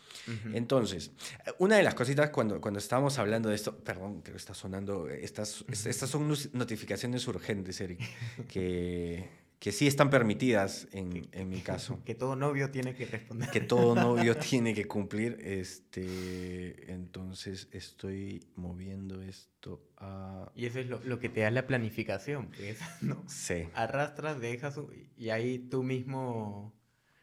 [0.55, 1.11] Entonces,
[1.59, 5.09] una de las cositas cuando, cuando estábamos hablando de esto, perdón, creo que está sonando,
[5.09, 8.01] estas, estas son notificaciones urgentes, Eric,
[8.49, 12.03] que, que sí están permitidas en, en, mi caso.
[12.05, 13.51] Que todo novio tiene que responder.
[13.51, 15.39] Que todo novio tiene que cumplir.
[15.41, 20.53] Este, entonces estoy moviendo esto a...
[20.55, 23.25] Y eso es lo, lo que te da la planificación, pues, ¿no?
[23.29, 23.69] Sí.
[23.75, 24.79] Arrastras, dejas
[25.17, 26.75] y ahí tú mismo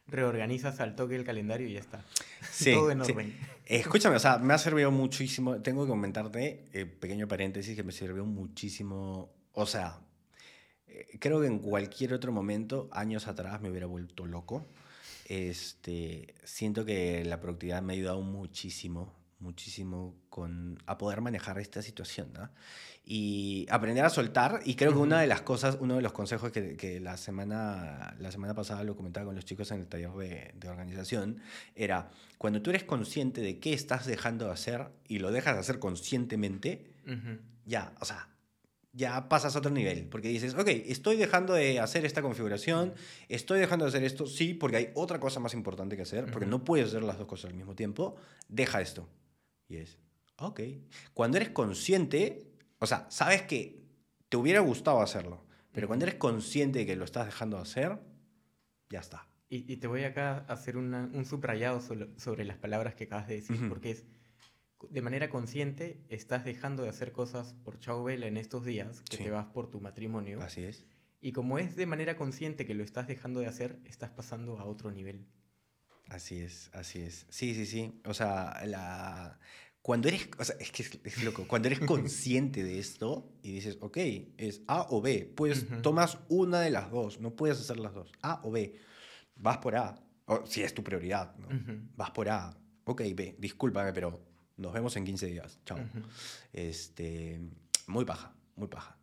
[0.08, 2.04] reorganizas al toque el calendario y ya está.
[2.52, 3.38] Sí, Todo en orden.
[3.66, 5.62] Escúchame, o sea, me ha servido muchísimo.
[5.62, 9.34] Tengo que comentarte, eh, pequeño paréntesis, que me sirvió muchísimo.
[9.54, 10.13] O sea, eh,
[11.20, 14.66] creo que en cualquier otro momento, años atrás, me hubiera vuelto loco.
[15.26, 21.82] Este, siento que la productividad me ha ayudado muchísimo, muchísimo con, a poder manejar esta
[21.82, 22.32] situación.
[22.34, 22.50] ¿no?
[23.06, 24.62] y aprender a soltar.
[24.66, 28.16] Y creo que una de las cosas, uno de los consejos que, que, la, semana,
[28.20, 31.42] la semana pasada lo comentaba con los chicos en el taller de, de, organización,
[31.76, 35.60] era cuando tú eres consciente de qué estás dejando de hacer y lo dejas de
[35.60, 36.92] hacer conscientemente,
[37.66, 38.30] ya, o sea,
[38.94, 42.94] ya pasas a otro nivel, porque dices, ok, estoy dejando de hacer esta configuración,
[43.28, 46.46] estoy dejando de hacer esto, sí, porque hay otra cosa más importante que hacer, porque
[46.46, 48.16] no puedes hacer las dos cosas al mismo tiempo,
[48.48, 49.10] deja esto.
[49.68, 49.98] Y es,
[50.38, 50.62] ok.
[51.16, 53.82] Cuando eres consciente, o sea, sabes que
[54.30, 58.00] te hubiera gustado hacerlo, pero cuando eres consciente de que lo estás dejando de hacer,
[58.90, 59.28] ya está.
[59.50, 63.70] Y, te voy acá a hacer un subrayado sobre, las palabras que acabas de decir,
[63.70, 64.04] porque es,
[64.90, 69.18] de manera consciente, estás dejando de hacer cosas por Chao Vela en estos días, que
[69.18, 70.42] te vas por tu matrimonio.
[70.42, 70.86] Así es.
[71.22, 74.66] Y como es de manera consciente que lo estás dejando de hacer, estás pasando a
[74.66, 75.26] otro nivel.
[76.10, 77.26] Así es, así es.
[77.30, 78.02] Sí, sí, sí.
[78.06, 79.40] O sea, la,
[79.84, 83.78] cuando eres, o sea, es que es, loco, cuando eres consciente de esto y dices,
[83.82, 83.98] ok,
[84.38, 88.12] es A o B, pues tomas una de las dos, no puedes hacer las dos,
[88.22, 88.76] A o B,
[89.36, 91.50] vas por A, o, si es tu prioridad, ¿no?
[91.96, 95.80] vas por A, ok, B, discúlpame, pero nos vemos en 15 días, chao.
[96.54, 97.40] este,
[97.88, 98.98] muy paja, muy paja.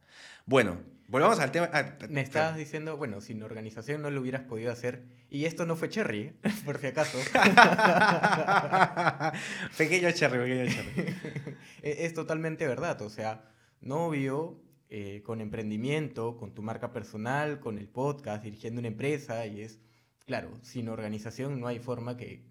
[0.47, 1.69] Bueno, volvamos al tema.
[1.73, 5.05] Ah, Me estabas diciendo, bueno, sin organización no lo hubieras podido hacer.
[5.29, 6.35] Y esto no fue Cherry, ¿eh?
[6.65, 7.19] por si acaso.
[9.79, 10.91] pequeño Cherry, pequeño Cherry.
[11.83, 13.01] E-, es totalmente verdad.
[13.03, 13.45] O sea,
[13.81, 19.47] novio, eh, con emprendimiento, con tu marca personal, con el podcast, dirigiendo una empresa.
[19.47, 19.79] Y es,
[20.27, 22.43] claro, sin organización no hay forma que,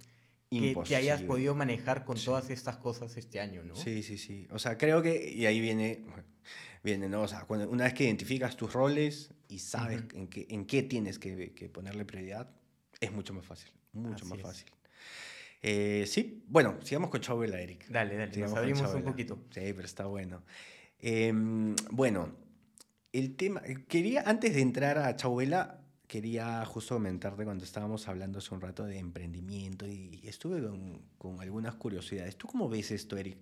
[0.49, 3.75] que, hayas podido manejar con todas estas cosas este año, ¿no?
[3.75, 4.47] Sí, sí, sí.
[4.51, 6.03] O sea, creo que, y ahí viene
[6.83, 7.21] viene, ¿no?
[7.21, 10.83] O sea, cuando, una vez que identificas tus roles y sabes en, qué, en qué
[10.83, 12.49] tienes que, que, ponerle prioridad,
[12.99, 14.69] es mucho más fácil, mucho más fácil.
[15.62, 17.88] Eh, sí, bueno, sigamos con Chauvela, Eric.
[17.89, 19.39] Dale, dale, sigamos nos abrimos un poquito.
[19.51, 20.43] Sí, pero está bueno.
[20.99, 22.33] Em, bueno,
[23.12, 25.78] el tema, quería, antes de entrar a Chauvela,
[26.09, 31.39] quería justo comentarte cuando estábamos hablando hace un rato de emprendimiento y estuve con, con
[31.39, 32.35] algunas curiosidades.
[32.35, 33.37] ¿Tú cómo ves esto, Eric?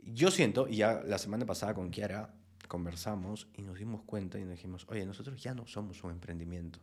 [0.00, 2.32] Yo siento, y ya la semana pasada con Kiara
[2.68, 6.78] conversamos y nos dimos cuenta y nos dijimos, oye, nosotros ya no somos un emprendimiento.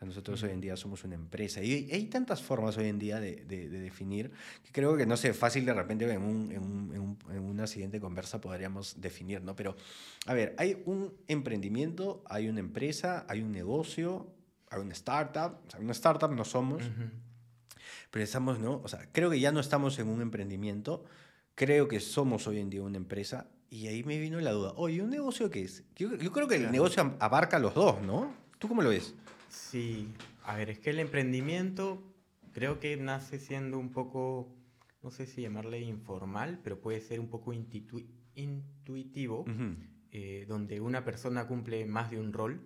[0.00, 1.62] nosotros hoy en día somos una empresa.
[1.62, 4.30] Y hay tantas formas hoy en día de, de, definir
[4.64, 8.00] que creo que no sé, fácil de repente en, un, en, un, en, una siguiente
[8.00, 9.54] conversa podríamos definir, ¿no?
[9.54, 9.76] Pero,
[10.24, 14.32] a ver, hay un emprendimiento, hay una empresa, hay un negocio,
[14.70, 15.58] hay una startup.
[15.66, 16.82] O sea, una startup no somos,
[18.10, 18.80] pero estamos, ¿no?
[18.82, 21.04] O sea, creo que ya no estamos en un emprendimiento.
[21.54, 24.72] Creo que somos hoy en día una empresa y ahí me vino la duda.
[24.76, 25.84] Oye, ¿un negocio qué es?
[25.96, 28.32] Yo, creo que el negocio abarca los dos, ¿no?
[28.58, 29.14] ¿Tú cómo lo ves?
[29.48, 30.08] Sí,
[30.44, 32.02] a ver, es que el emprendimiento
[32.52, 34.54] creo que nace siendo un poco,
[35.02, 37.52] no sé si llamarle informal, pero puede ser un poco
[38.34, 39.44] intuitivo,
[40.10, 42.62] eh, donde una persona cumple más de un rol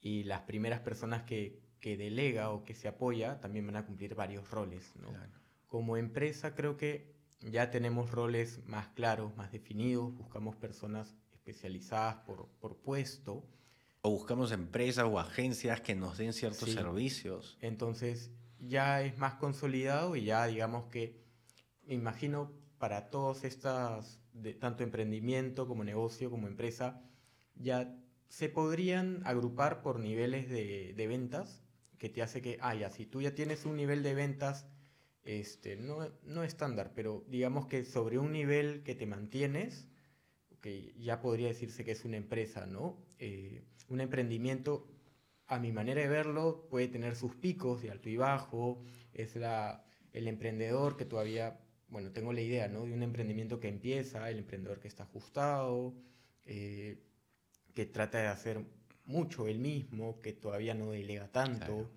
[0.00, 4.14] y las primeras personas que, que delega o que se apoya también van a cumplir
[4.14, 4.92] varios roles.
[4.96, 5.08] ¿no?
[5.66, 12.48] Como empresa creo que ya tenemos roles más claros, más definidos, buscamos personas especializadas por,
[12.60, 13.44] por puesto.
[14.02, 17.58] O buscamos empresas o agencias que nos den ciertos servicios.
[17.60, 21.18] Entonces ya es más consolidado y ya digamos que,
[21.86, 27.02] me imagino, para todos estas, de, tanto emprendimiento como negocio como empresa,
[27.56, 27.94] ya
[28.30, 31.64] se podrían agrupar por niveles de, de ventas,
[31.98, 34.68] que te hace que, ah, ya, si tú ya tienes un nivel de ventas
[35.24, 39.88] este, no, no estándar, pero digamos que sobre un nivel que te mantienes,
[40.60, 43.04] que ya podría decirse que es una empresa, ¿no?
[43.18, 44.86] Eh, un emprendimiento,
[45.48, 48.80] a mi manera de verlo, puede tener sus picos de alto y bajo,
[49.12, 52.84] es la, el emprendedor que todavía, bueno, tengo la idea, ¿no?
[52.86, 55.94] De un emprendimiento que empieza, el emprendedor que está ajustado,
[56.44, 57.09] eh,
[57.80, 58.62] que trata de hacer
[59.06, 61.90] mucho él mismo, que todavía no delega tanto.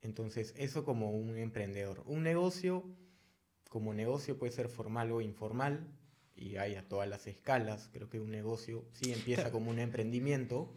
[0.00, 2.02] Entonces, eso como un emprendedor.
[2.06, 2.82] Un negocio,
[3.68, 5.86] como negocio puede ser formal o informal,
[6.34, 7.88] y hay a todas las escalas.
[7.92, 10.74] Creo que un negocio sí empieza como un emprendimiento.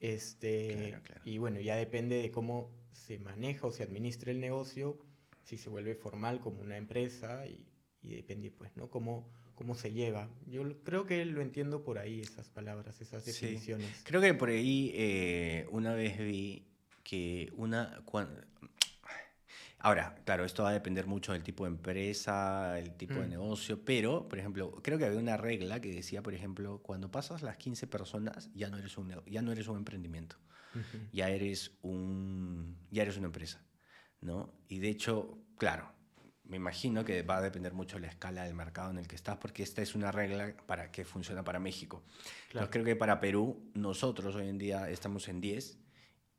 [0.00, 4.98] Este, Y bueno, ya depende de cómo se maneja o se administra el negocio,
[5.42, 7.66] si se vuelve formal como una empresa y,
[8.00, 8.88] depende, pues, ¿no?
[8.88, 10.28] Cómo, cómo se lleva.
[10.46, 14.02] Yo creo que lo entiendo por ahí, esas palabras, esas definiciones.
[14.04, 16.66] Creo que por ahí eh, una vez vi
[17.02, 18.02] que una...
[19.78, 23.30] Ahora, claro, esto va a depender mucho del tipo de empresa, el tipo de mm.
[23.30, 27.42] negocio, pero, por ejemplo, creo que había una regla que decía, por ejemplo, cuando pasas
[27.42, 30.36] las 15 personas, ya no eres un, ya no eres un emprendimiento,
[31.12, 33.62] ya, eres un, ya eres una empresa,
[34.22, 34.54] ¿no?
[34.68, 35.93] Y de hecho, claro,
[36.44, 39.16] me imagino que va a depender mucho de la escala del mercado en el que
[39.16, 42.02] estás, porque esta es una regla para que funciona para México.
[42.50, 42.70] Claro.
[42.70, 45.78] creo que para Perú, nosotros hoy en día estamos en 10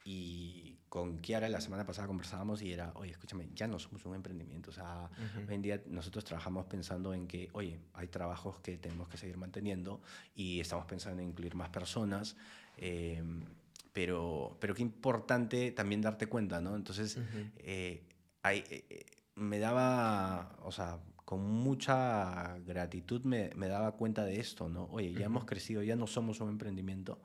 [0.06, 4.16] y con Kiara la semana pasada conversábamos y era, oye, escúchame, ya no somos un
[4.16, 4.70] emprendimiento.
[4.70, 5.10] O sea,
[5.48, 9.36] hoy en día nosotros trabajamos pensando en que, oye, hay trabajos que tenemos que seguir
[9.36, 10.02] manteniendo
[10.36, 12.38] y estamos pensando en incluir más personas.
[12.78, 13.44] Em,
[13.92, 16.76] pero, pero qué importante también darte cuenta, ¿no?
[16.76, 17.18] Entonces,
[17.58, 18.08] eh,
[18.42, 24.40] hay, eh, eh, me daba, o sea, con mucha gratitud me, me, daba cuenta de
[24.40, 24.86] esto, ¿no?
[24.92, 27.20] Oye, ya hemos crecido, ya no somos un emprendimiento,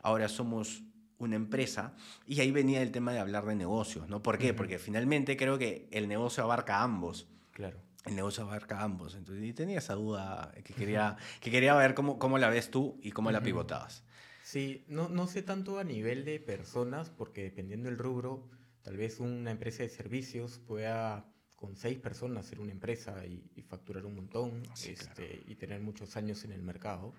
[0.00, 0.82] ahora somos
[1.18, 1.94] una empresa
[2.26, 4.22] y ahí venía el tema de hablar de negocios, ¿no?
[4.22, 4.54] ¿Por qué?
[4.54, 7.28] Porque finalmente creo que el negocio abarca a ambos.
[7.52, 7.78] Claro.
[8.04, 9.14] El negocio abarca a ambos.
[9.14, 13.00] Entonces, y tenía esa duda que quería, que quería ver cómo, cómo la ves tú
[13.02, 14.04] y cómo la pivotabas.
[14.44, 18.48] Sí, no, no sé tanto a nivel de personas, porque dependiendo del rubro,
[18.82, 21.26] tal vez una empresa de servicios pueda
[21.66, 26.44] con seis personas ser una empresa y, facturar un montón este, y tener muchos años
[26.44, 27.12] en el mercado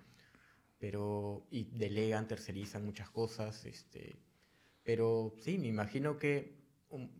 [0.80, 4.16] pero y delegan, tercerizan muchas cosas, este,
[4.84, 6.56] pero sí, me imagino que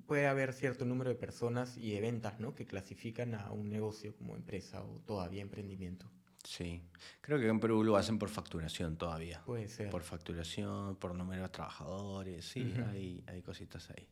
[0.06, 2.56] puede haber cierto número de personas y de ventas, ¿no?
[2.56, 6.10] Que clasifican a un negocio como empresa o todavía emprendimiento.
[6.44, 6.82] Sí,
[7.20, 9.42] creo que en Perú lo hacen por facturación todavía.
[9.46, 9.90] Puede ser.
[9.90, 14.08] Por facturación, por número de trabajadores, sí, hay, hay cositas ahí.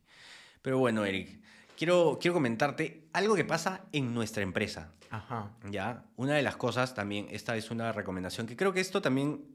[0.62, 1.40] Pero bueno, Eric,
[1.78, 4.92] quiero, quiero comentarte algo que pasa en nuestra empresa.
[5.10, 5.52] Ajá.
[5.70, 6.06] ¿Ya?
[6.18, 9.46] Una de las cosas también, esta es una recomendación, que creo que esto también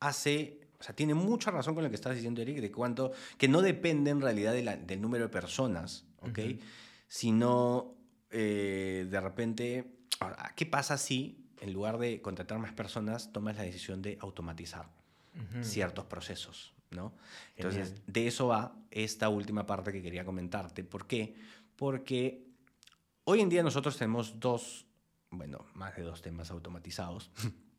[0.00, 3.48] hace, o sea, tiene mucha razón con lo que estás diciendo, Eric, de cuánto, que
[3.48, 6.38] no depende en realidad del número de personas, ¿ok?
[7.06, 7.94] Sino,
[8.30, 9.92] eh, de repente,
[10.56, 14.88] ¿qué pasa si en lugar de contratar más personas, tomas la decisión de automatizar
[15.62, 16.72] ciertos procesos?
[16.90, 17.14] ¿No?
[17.56, 20.84] Entonces, de eso va esta última parte que quería comentarte.
[20.84, 21.34] ¿Por qué?
[21.76, 22.46] Porque
[23.24, 24.86] hoy en día nosotros tenemos dos,
[25.30, 27.30] bueno, más de dos temas automatizados.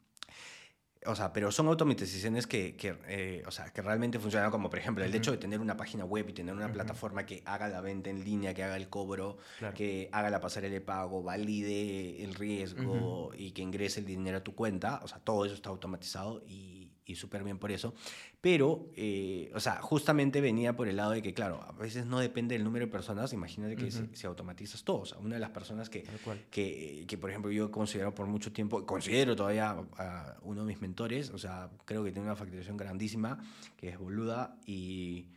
[1.07, 4.77] O sea, pero son automatizaciones que, que, eh, o sea, que realmente funcionan como, por
[4.77, 7.81] ejemplo, el hecho de tener una página web y tener una plataforma que haga la
[7.81, 9.39] venta en línea, que haga el cobro,
[9.73, 14.43] que haga la pasarela de pago, valide el riesgo y que ingrese el dinero a
[14.43, 14.99] tu cuenta.
[15.03, 17.93] O sea, todo eso está automatizado y y súper bien por eso.
[18.39, 22.19] Pero, eh, o sea, justamente venía por el lado de que, claro, a veces no
[22.19, 23.33] depende del número de personas.
[23.33, 25.01] Imagínate que se, automatizas todo.
[25.01, 26.03] O sea, una de las personas que,
[26.49, 30.67] que, que, por ejemplo, yo he considerado por mucho tiempo, considero todavía a uno de
[30.67, 33.39] mis mentores, o sea, creo que tiene una facturación grandísima,
[33.77, 35.29] que es boluda, y,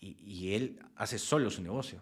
[0.00, 2.00] y, él hace solo su negocio.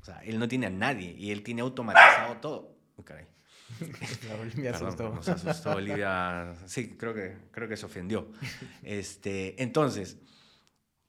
[0.00, 2.76] O sea, él no tiene a nadie y él tiene automatizado todo.
[2.96, 3.26] Okay.
[4.56, 5.10] me asustó.
[5.14, 6.54] Nos asustó Olivia.
[6.66, 8.30] Sí, creo que, creo que se ofendió.
[8.82, 10.18] Este, entonces,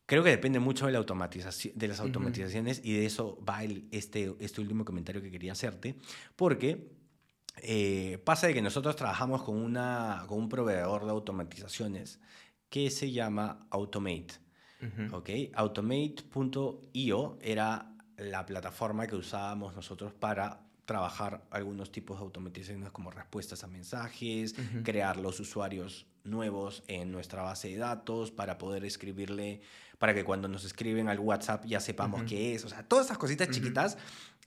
[0.05, 3.87] creo que depende mucho de, la automatización, de las automatizaciones y de eso va el,
[3.91, 5.95] este, este último comentario que quería hacerte,
[6.35, 6.91] porque
[7.57, 12.19] eh, pasa de que nosotros trabajamos con, una, con un proveedor de automatizaciones
[12.69, 14.35] que se llama Automate.
[15.53, 23.63] Automate.io era la plataforma que usábamos nosotros para trabajar algunos tipos de automatizaciones como respuestas
[23.63, 29.61] a mensajes, crear los usuarios nuevos en nuestra base de datos para poder escribirle,
[29.99, 32.65] para que cuando nos escriben al WhatsApp ya sepamos qué es.
[32.65, 33.97] O sea, todas esas cositas chiquitas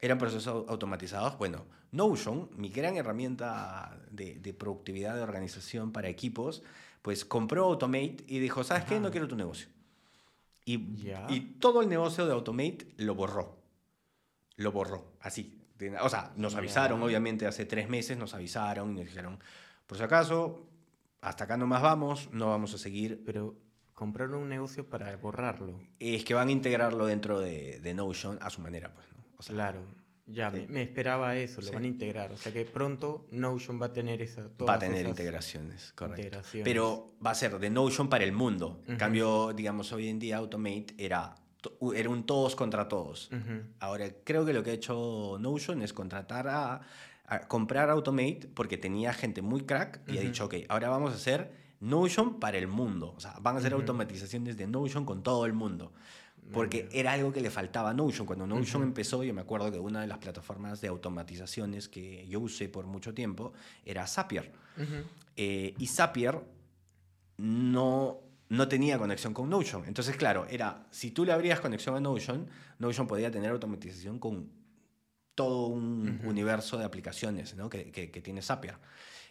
[0.01, 1.38] eran procesos automatizados.
[1.38, 6.62] Bueno, Notion, mi gran herramienta de, productividad de organización para equipos,
[7.03, 8.99] pues compró Automate y dijo, ¿sabes qué?
[8.99, 9.68] No quiero tu negocio.
[10.66, 10.75] Y,
[11.29, 13.62] y todo el negocio de Automate lo borró.
[14.57, 15.63] Lo borró, así,
[16.01, 19.38] o sea, nos avisaron, obviamente, hace tres meses nos avisaron y nos dijeron,
[19.87, 20.66] por si acaso,
[21.20, 23.23] hasta acá nomás vamos, no vamos a seguir.
[23.25, 23.57] Pero
[23.94, 25.81] compraron un negocio para borrarlo.
[25.99, 29.07] Es que van a integrarlo dentro de, de Notion a su manera, pues.
[29.16, 29.25] ¿no?
[29.38, 29.81] O sea, claro.
[30.27, 32.33] Ya, me, esperaba eso, lo van a integrar.
[32.33, 34.48] O sea que pronto Notion va a tener esa.
[34.67, 36.40] Va a tener integraciones, correcto.
[36.65, 38.83] Pero va a ser de Notion para el mundo.
[38.87, 41.35] En cambio, digamos, hoy en día Automate era
[41.94, 43.31] era un todos contra todos.
[43.81, 46.81] Ahora, creo que lo que ha hecho Notion es contratar a,
[47.27, 50.23] a comprar Automate porque tenía gente muy crack y ha Ujú.
[50.23, 53.15] dicho, ok, ahora vamos a hacer Notion para el mundo.
[53.17, 53.81] O sea, van a hacer Ujú.
[53.83, 55.92] automatizaciones de Notion con todo el mundo.
[56.52, 58.27] Porque era algo que le faltaba a Notion.
[58.27, 62.40] Cuando Notion empezó, yo me acuerdo que una de las plataformas de automatizaciones que yo
[62.40, 63.54] usé por mucho tiempo
[63.85, 64.52] era Zapier.
[65.37, 66.42] Eh, y Zapier
[67.38, 68.21] no,
[68.57, 69.85] no tenía conexión con Notion.
[69.87, 72.46] Entonces, claro, era, si tú le abrías conexión a Notion,
[72.79, 74.50] Notion podía tener automatización con
[75.35, 77.69] todo un universo de aplicaciones ¿no?
[77.69, 78.77] que, que- que tiene Zapier.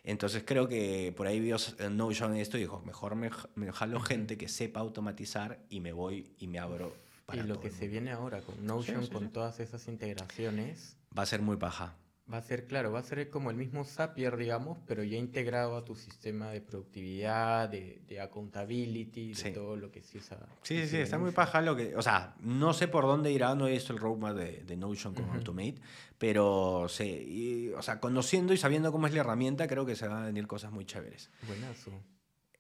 [0.04, 1.56] Entonces creo que por ahí vio
[1.92, 3.30] Notion esto y dijo, mejor me,
[3.72, 6.94] jalo gente que sepa automatizar y me voy y me abro
[7.26, 7.92] para Y lo todo que se mundo".
[7.92, 9.30] viene ahora con Notion, sí, con sí.
[9.30, 11.96] todas esas integraciones, Va a ser muy paja.
[12.32, 15.76] Va a ser, claro, va a ser como el mismo Zapier, digamos, pero ya integrado
[15.76, 20.40] a tu sistema de productividad, de, de accountability, de todo lo que se usa.
[20.62, 21.96] Sí, sí, está muy paja lo que...
[21.96, 25.14] O sea, no sé por dónde irá, no he visto el roadmap de, de Notion
[25.14, 25.36] con Ujú.
[25.36, 25.76] Automate,
[26.18, 30.08] pero sí, y, o sea, conociendo y sabiendo cómo es la herramienta, creo que se
[30.08, 31.30] van a venir cosas muy chéveres.
[31.46, 31.92] Buenazo.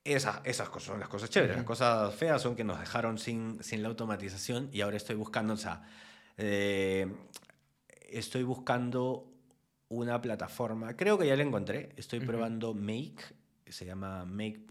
[0.03, 1.55] Esas, esas cosas son las cosas chéveres.
[1.55, 5.53] Las cosas feas son que nos dejaron sin, sin la automatización y ahora estoy buscando,
[5.53, 5.84] o sea,
[6.36, 7.09] eh,
[8.09, 9.32] estoy buscando
[9.94, 13.24] una plataforma, creo que ya la encontré, estoy probando Make,
[13.68, 14.62] se llama make.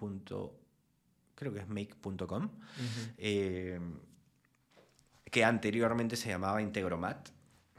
[1.34, 2.50] creo que es make.com, Ujú.
[3.18, 3.80] eh,
[5.30, 7.28] que anteriormente se llamaba Integromat.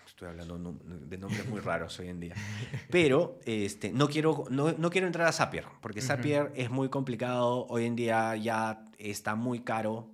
[0.07, 2.35] Estoy hablando de nombres muy raros hoy en día.
[2.89, 6.07] Pero este, no, quiero, no, no quiero entrar a Zapier, porque Ujú.
[6.07, 7.65] Zapier es muy complicado.
[7.67, 10.09] Hoy en día ya está muy caro.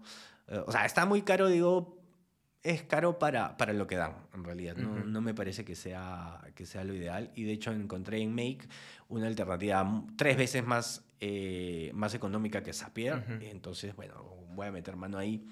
[0.47, 1.98] Eh, o sea, está muy caro, digo,
[2.63, 4.75] es caro para, para lo que dan, en realidad.
[4.75, 5.05] No, Ujú.
[5.07, 7.31] no me parece que sea, que sea lo ideal.
[7.35, 8.67] Y de hecho encontré en Make
[9.07, 13.15] una alternativa tres veces más, eh, más económica que Zapier.
[13.17, 13.33] Ujú.
[13.41, 15.47] Entonces, bueno, voy a meter mano ahí.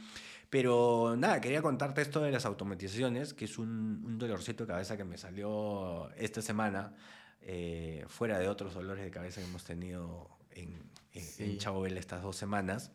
[0.49, 4.95] Pero nada, quería contarte esto de las automatizaciones, que es un, un dolorcito de cabeza
[4.95, 6.93] que me salió esta semana,
[7.41, 10.73] eh, fuera de otros dolores de cabeza que hemos tenido en,
[11.13, 11.57] en, en Sí.
[11.57, 12.91] Chavo Vela estas dos semanas.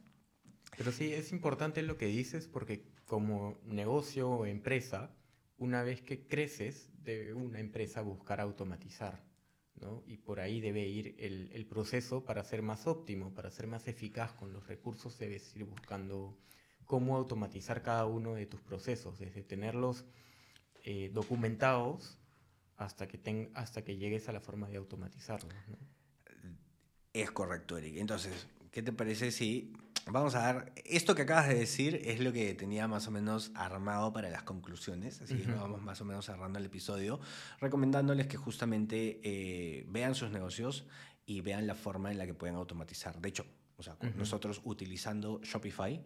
[0.76, 5.10] Pero sí, es importante lo que dices porque como negocio o empresa,
[5.58, 9.22] una vez que creces, debe una empresa buscar automatizar,
[9.74, 10.02] ¿no?
[10.06, 14.32] Y por ahí debe ir el, proceso para ser más óptimo, para ser más eficaz
[14.32, 16.38] con los recursos, debes ir buscando
[16.86, 20.06] cómo automatizar cada uno de tus procesos, desde tenerlos
[20.82, 22.18] eh, documentados
[22.78, 25.52] hasta que, ten- hasta que llegues a la forma de automatizarlos.
[27.12, 27.98] Es correcto, Eric.
[27.98, 29.74] Entonces, ¿qué te parece si
[30.06, 30.72] vamos a dar...
[30.84, 34.42] Esto que acabas de decir es lo que tenía más o menos armado para las
[34.42, 35.60] conclusiones, así que Ujú.
[35.60, 37.20] vamos más o menos cerrando el episodio,
[37.60, 40.86] recomendándoles que justamente eh, vean sus negocios
[41.26, 43.20] y vean la forma en la que pueden automatizar.
[43.20, 43.46] De hecho,
[43.76, 44.18] o sea, con Ujú.
[44.18, 46.02] nosotros utilizando Shopify,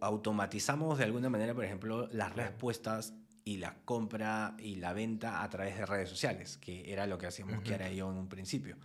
[0.00, 2.50] automatizamos de alguna manera, por ejemplo, las Claro.
[2.50, 7.16] respuestas y la compra y la venta a través de redes sociales, que era lo
[7.16, 7.62] que hacíamos Ujú.
[7.62, 8.76] Kiara y yo en un principio.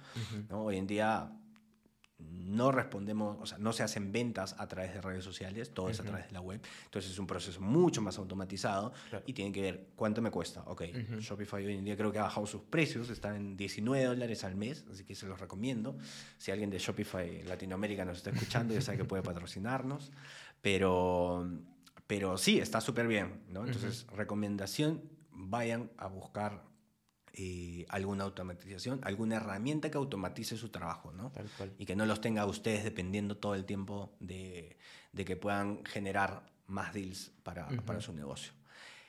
[0.50, 0.66] ¿no?
[0.66, 1.32] Hoy en día
[2.30, 6.00] no respondemos, o sea, no se hacen ventas a través de redes sociales, todo es
[6.02, 6.60] a través de la web.
[6.86, 9.24] Entonces es un proceso mucho más automatizado Claro.
[9.26, 10.62] y tienen que ver cuánto me cuesta.
[10.68, 10.82] Ok.
[11.20, 14.56] Shopify hoy en día creo que ha bajado sus precios, están en 19 dólares al
[14.56, 15.98] mes, así que se los recomiendo.
[16.38, 20.12] Si alguien de Shopify Latinoamérica nos está escuchando, ya sabe que puede patrocinarnos.
[20.62, 21.50] Pero,
[22.06, 23.42] pero sí, está súper bien.
[23.50, 23.66] ¿no?
[23.66, 25.02] Entonces, recomendación,
[25.32, 26.64] vayan a buscar
[27.34, 31.32] eh, alguna automatización, alguna herramienta que automatice su trabajo, ¿no?
[31.32, 31.74] Tal cual.
[31.78, 34.78] Y que no los tenga ustedes dependiendo todo el tiempo de,
[35.14, 37.84] de que puedan generar más deals para, Ujú.
[37.84, 38.54] para su negocio.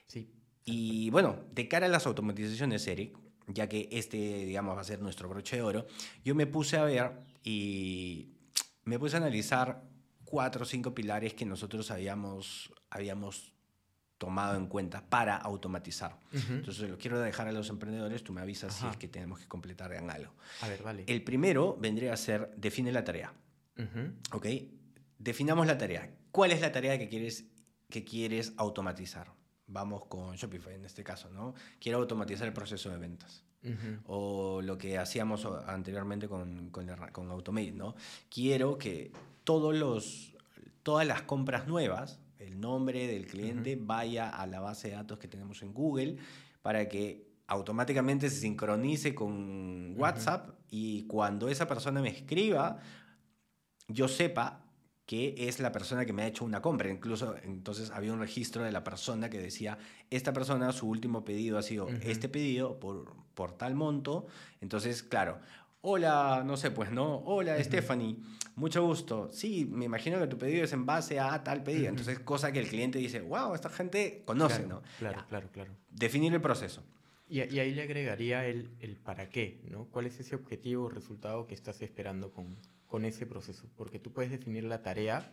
[0.06, 0.30] Sí.
[0.64, 3.18] Y bueno, de cara a las automatizaciones, Eric,
[3.48, 5.86] ya que este, digamos, va a ser nuestro broche de oro,
[6.24, 7.12] yo me puse a ver
[7.42, 8.28] y
[8.84, 9.82] me puse a analizar
[10.24, 13.51] cuatro o cinco pilares que nosotros habíamos, habíamos
[14.22, 16.16] tomado en cuenta para automatizar.
[16.32, 16.52] Ujú.
[16.52, 18.92] Entonces, lo quiero dejar a los emprendedores, tú me avisas si Ajá.
[18.92, 20.32] es que tenemos que completar en algo.
[20.60, 21.02] A ver, vale.
[21.08, 23.32] El primero vendría a ser, define la tarea.
[23.76, 24.36] Ujú.
[24.36, 24.46] ¿Ok?
[25.18, 26.08] Definamos la tarea.
[26.30, 27.46] ¿Cuál es la tarea que quieres,
[27.90, 29.32] que quieres automatizar?
[29.66, 31.54] Vamos con Shopify en este caso, ¿no?
[31.80, 33.42] Quiero automatizar el proceso de ventas.
[33.64, 34.02] Ujú.
[34.06, 37.96] O lo que hacíamos anteriormente con, con, con Automate, ¿no?
[38.30, 39.10] Quiero que
[39.42, 40.36] todos los,
[40.84, 45.28] todas las compras nuevas, el nombre del cliente vaya a la base de datos que
[45.28, 46.16] tenemos en Google
[46.62, 52.78] para que automáticamente se sincronice con WhatsApp y cuando esa persona me escriba,
[53.88, 54.64] yo sepa
[55.04, 56.88] que es la persona que me ha hecho una compra.
[56.88, 59.76] Incluso entonces había un registro de la persona que decía,
[60.10, 61.96] esta persona, su último pedido ha sido Ujú.
[62.04, 64.26] este pedido por, por tal monto.
[64.60, 65.40] Entonces, claro,
[65.84, 67.16] Hola, no sé, pues, ¿no?
[67.24, 68.16] Hola, Stephanie,
[68.54, 69.28] mucho gusto.
[69.32, 71.88] Sí, me imagino que tu pedido es en base a tal pedido.
[71.88, 74.82] Entonces, cosa que el cliente dice, wow, esta gente conoce, ¿no?
[75.00, 75.72] Claro, claro, claro.
[75.90, 76.84] Definir el proceso.
[77.28, 79.86] Y, y, ahí le agregaría el, el para qué, ¿no?
[79.86, 82.56] ¿Cuál es ese objetivo o resultado que estás esperando con,
[82.86, 83.68] con ese proceso?
[83.74, 85.32] Porque tú puedes definir la tarea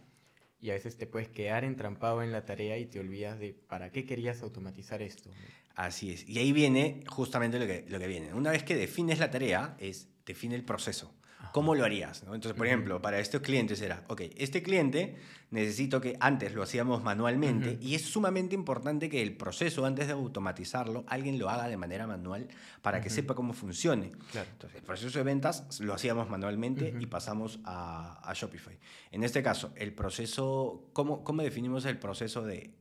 [0.60, 3.92] y a veces te puedes quedar entrampado en la tarea y te olvidas de para
[3.92, 5.30] qué querías automatizar esto.
[5.76, 6.28] Así es.
[6.28, 8.34] Y ahí viene justamente lo que, lo que viene.
[8.34, 11.12] Una vez que defines la tarea, es define el proceso.
[11.52, 12.22] ¿Cómo lo harías?
[12.22, 15.18] Entonces, por ejemplo, para estos clientes era, ok, este cliente
[15.50, 20.14] necesito que antes lo hacíamos manualmente y es sumamente importante que el proceso, antes de
[20.14, 22.48] automatizarlo, alguien lo haga de manera manual
[22.84, 24.12] para que sepa cómo funcione.
[24.52, 28.78] Entonces, el proceso de ventas lo hacíamos manualmente y pasamos a, a, Shopify.
[29.12, 32.76] En este caso, el proceso, ¿cómo, ¿cómo definimos el proceso de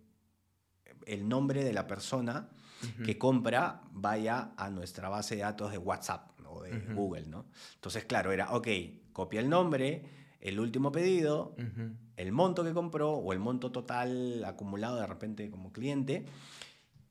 [1.07, 2.51] el nombre de la persona
[3.05, 6.38] que compra vaya a nuestra base de datos de WhatsApp?
[6.69, 7.47] De Google, ¿no?
[7.75, 8.69] Entonces, claro, era, ok,
[9.13, 10.03] copia el nombre,
[10.41, 11.55] el último pedido,
[12.17, 16.25] el monto que compró o el monto total acumulado de repente como cliente.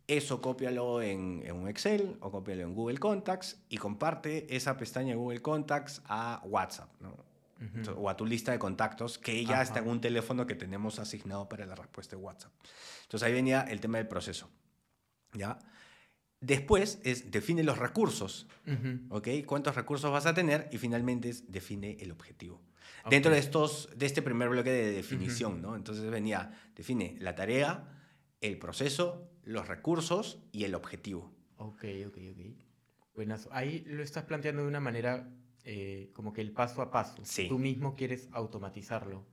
[0.07, 5.09] Eso cópialo en, en, un Excel o cópialo en Google Contacts y comparte esa pestaña
[5.09, 7.27] de Google Contacts a WhatsApp, ¿no?
[7.95, 11.49] o a tu lista de contactos que ya está en un teléfono que tenemos asignado
[11.49, 12.51] para la respuesta de WhatsApp.
[13.03, 14.47] Entonces ahí venía el tema del proceso.
[15.33, 15.57] ¿ya?
[16.39, 18.47] Después es define los recursos,
[19.09, 19.27] ¿ok?
[19.45, 20.69] ¿Cuántos recursos vas a tener?
[20.71, 22.61] Y finalmente es define el objetivo.
[23.09, 25.75] Dentro de, estos, de este primer bloque de definición, ¿no?
[25.75, 27.87] Entonces venía, define la tarea,
[28.41, 31.31] el proceso, los recursos y el objetivo.
[31.57, 32.39] Ok, ok, ok.
[33.15, 33.47] Buenas.
[33.51, 35.29] Ahí lo estás planteando de una manera
[35.63, 37.23] eh, como que el paso a paso.
[37.25, 37.47] Sí.
[37.47, 39.25] Tú mismo quieres automatizarlo.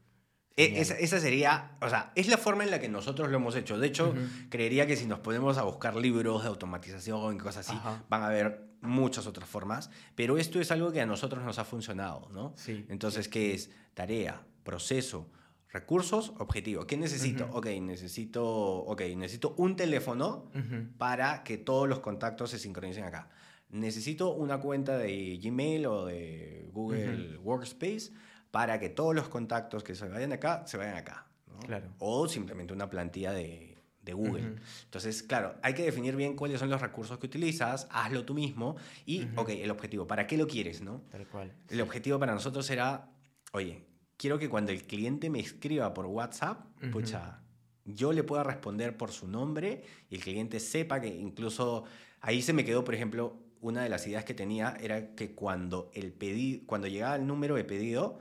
[0.56, 3.78] E, esa, sería, o sea, es la forma en la que nosotros lo hemos hecho.
[3.78, 4.14] De hecho,
[4.50, 7.78] creería que si nos ponemos a buscar libros de automatización y cosas así,
[8.08, 11.64] van a haber muchas otras formas, pero esto es algo que a nosotros nos ha
[11.64, 12.52] funcionado, ¿no?
[12.56, 12.84] Sí.
[12.88, 13.70] Entonces, ¿qué es?
[13.94, 15.30] Tarea, proceso,
[15.70, 16.86] recursos, objetivo.
[16.86, 17.48] ¿Qué necesito?
[17.52, 18.44] Ok, necesito,
[18.84, 20.50] okay, necesito un teléfono
[20.98, 23.28] para que todos los contactos se sincronicen acá.
[23.70, 28.12] Necesito una cuenta de Gmail o de Google Workspace
[28.54, 31.26] para que todos los contactos que se vayan acá, se vayan acá.
[31.66, 31.88] Claro.
[31.98, 34.54] O simplemente una plantilla de, de Google.
[34.84, 38.76] Entonces, claro, hay que definir bien cuáles son los recursos que utilizas, hazlo tú mismo
[39.06, 40.82] y, ok, el objetivo, ¿para qué lo quieres?
[40.82, 41.02] ¿no?
[41.10, 41.52] Tal cual.
[41.68, 43.10] El objetivo para nosotros era,
[43.50, 47.40] oye, quiero que cuando el cliente me escriba por WhatsApp, pucha,
[47.84, 51.86] yo le pueda responder por su nombre y el cliente sepa que incluso
[52.20, 55.90] ahí se me quedó, por ejemplo, una de las ideas que tenía era que cuando,
[55.92, 58.20] el pedido, cuando llegaba el número de pedido,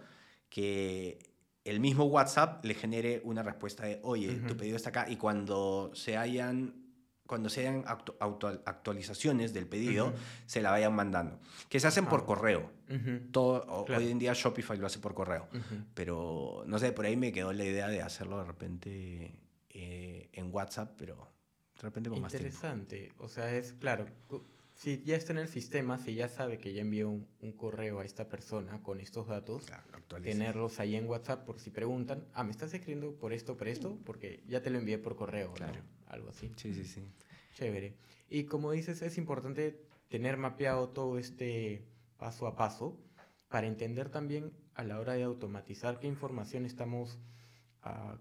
[0.54, 1.18] que
[1.66, 5.90] el mismo WhatsApp le genere una respuesta de, oye, tu pedido está acá, y cuando
[5.96, 6.76] se hayan
[7.26, 10.14] cuando se hayan actualizaciones del pedido,
[10.46, 11.40] se la vayan mandando.
[11.70, 12.70] Que se hacen por correo.
[13.32, 15.48] Todo, Hoy en día Shopify lo hace por correo.
[15.96, 19.40] Pero, no sé, por ahí me quedó la idea de hacerlo de repente
[19.70, 21.32] eh, en WhatsApp, pero
[21.78, 22.50] de repente con más tiempo.
[22.50, 23.12] Interesante.
[23.18, 24.06] O sea, es claro,
[24.84, 28.06] si ya está en el sistema, si ya sabe que ya envió un, correo a
[28.06, 29.66] esta persona con estos datos,
[30.22, 33.98] tenerlos ahí en WhatsApp por si preguntan, ah, me estás escribiendo por esto, por esto,
[34.04, 35.80] porque ya te lo envié por correo, claro.
[36.08, 36.52] algo así.
[36.58, 37.02] Sí, sí, sí.
[37.54, 37.96] Chévere.
[38.30, 39.80] Y como dices, es importante
[40.10, 43.00] tener mapeado todo este paso a paso
[43.48, 47.20] para entender también a la hora de automatizar qué información estamos
[47.84, 48.18] ah,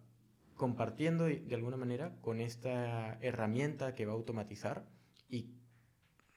[0.55, 4.87] compartiendo de, de alguna manera con esta herramienta que va a automatizar
[5.29, 5.57] y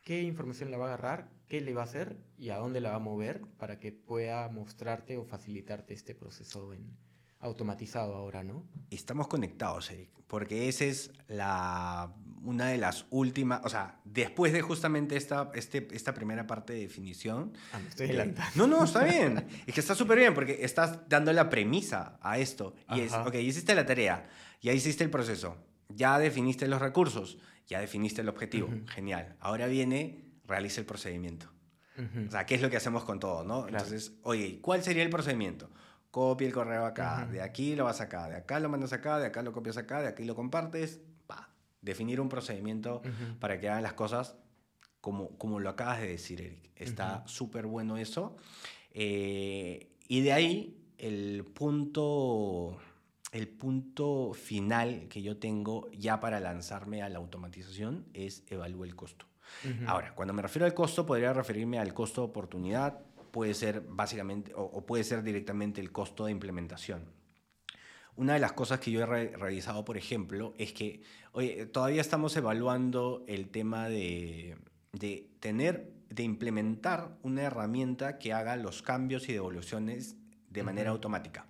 [0.06, 2.91] qué información la va a agarrar, qué le va a hacer y a dónde la
[2.91, 6.95] va a mover para que pueda mostrarte o facilitarte este proceso en,
[7.39, 8.64] automatizado ahora, ¿no?
[8.91, 14.62] Estamos conectados, Eric, porque esa es la, una de las últimas, o sea, después de
[14.62, 17.53] justamente esta, este, esta primera parte de definición.
[17.74, 18.51] Ah, me estoy adelantando.
[18.56, 19.47] No, no, está bien.
[19.66, 22.76] es que está súper bien porque estás dando la premisa a esto.
[22.93, 24.30] Y es, ok, hiciste la tarea,
[24.62, 25.58] ya hiciste el proceso,
[25.89, 29.36] ya definiste los recursos, ya definiste el objetivo, genial.
[29.39, 31.51] Ahora viene, realiza el procedimiento.
[32.27, 33.67] O sea, ¿qué es lo que hacemos con todo, no?
[33.67, 35.69] Entonces, oye, ¿cuál sería el procedimiento?
[36.11, 39.27] Copia el correo acá, de aquí lo vas acá, de acá lo mandas acá, de
[39.27, 40.99] acá lo copias acá, de aquí lo compartes.
[41.27, 41.49] Pa.
[41.81, 43.01] Definir un procedimiento
[43.39, 44.36] para que hagan las cosas
[45.01, 46.71] como, como lo acabas de decir, Eric.
[46.75, 48.36] Está súper bueno eso.
[48.91, 52.77] Eh, y de ahí, el punto
[53.36, 58.95] el punto final que yo tengo ya para lanzarme a la automatización es evaluar el
[58.95, 59.25] costo.
[59.88, 62.99] Ahora, cuando me refiero al costo, podría referirme al costo de oportunidad,
[63.31, 67.03] puede ser básicamente, o, puede ser directamente el costo de implementación.
[68.15, 71.01] Una de las cosas que yo he realizado, por ejemplo, es que
[71.33, 74.57] oye, todavía estamos evaluando el tema de,
[74.93, 80.15] de tener de implementar una herramienta que haga los cambios y devoluciones
[80.49, 81.47] de manera automática,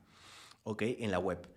[0.63, 0.81] ¿ok?
[0.81, 1.55] En la web.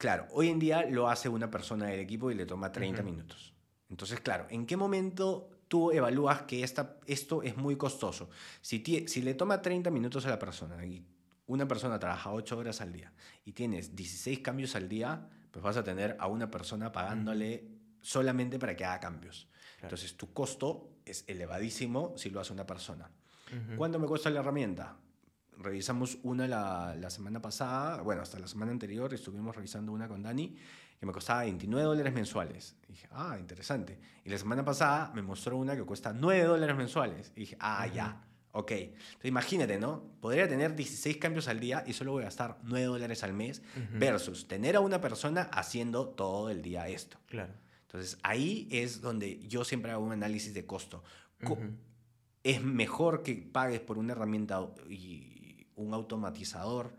[0.00, 3.52] Claro, hoy en día lo hace una persona del equipo y le toma 30 minutos.
[3.90, 8.30] Entonces, claro, ¿en qué momento tú evalúas que esta, esto es muy costoso?
[8.62, 11.04] Si, si le toma 30 minutos a la persona y
[11.48, 13.12] una persona trabaja 8 horas al día
[13.44, 17.68] y tienes 16 cambios al día, pues vas a tener a una persona pagándole
[18.00, 19.48] solamente para que haga cambios.
[19.82, 23.10] Entonces, tu costo es elevadísimo si lo hace una persona.
[23.76, 24.96] ¿Cuánto me cuesta la herramienta?
[25.60, 30.22] Revisamos una la, la, semana pasada, bueno, hasta la semana anterior estuvimos revisando una con
[30.22, 30.56] Dani
[31.00, 32.76] que me costaba 29 dólares mensuales.
[32.86, 33.98] Y dije, ah, interesante.
[34.22, 37.32] Y la semana pasada me mostró una que cuesta 9 dólares mensuales.
[37.34, 38.70] Y dije, ah, ya, ok.
[38.70, 40.02] Entonces imagínate, ¿no?
[40.20, 43.62] Podría tener 16 cambios al día y solo voy a gastar 9 dólares al mes
[43.94, 47.16] versus tener a una persona haciendo todo el día esto.
[47.26, 47.54] Claro.
[47.86, 51.02] Entonces ahí es donde yo siempre hago un análisis de costo.
[52.42, 55.39] Es mejor que pagues por una herramienta y
[55.80, 56.96] un automatizador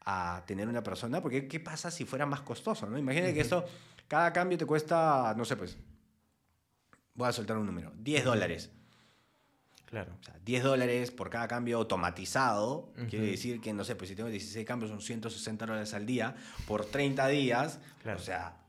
[0.00, 2.86] a tener una persona, porque ¿qué pasa si fuera más costoso?
[2.86, 2.98] ¿no?
[2.98, 3.64] Imagínate que eso,
[4.08, 5.78] cada cambio te cuesta, no sé, pues,
[7.14, 8.70] voy a soltar un número, 10 dólares.
[9.86, 10.12] Claro.
[10.20, 14.16] O sea, 10 dólares por cada cambio automatizado, quiere decir que, no sé, pues si
[14.16, 16.34] tengo 16 cambios son 160 dólares al día
[16.66, 18.60] por 30 días, o sea,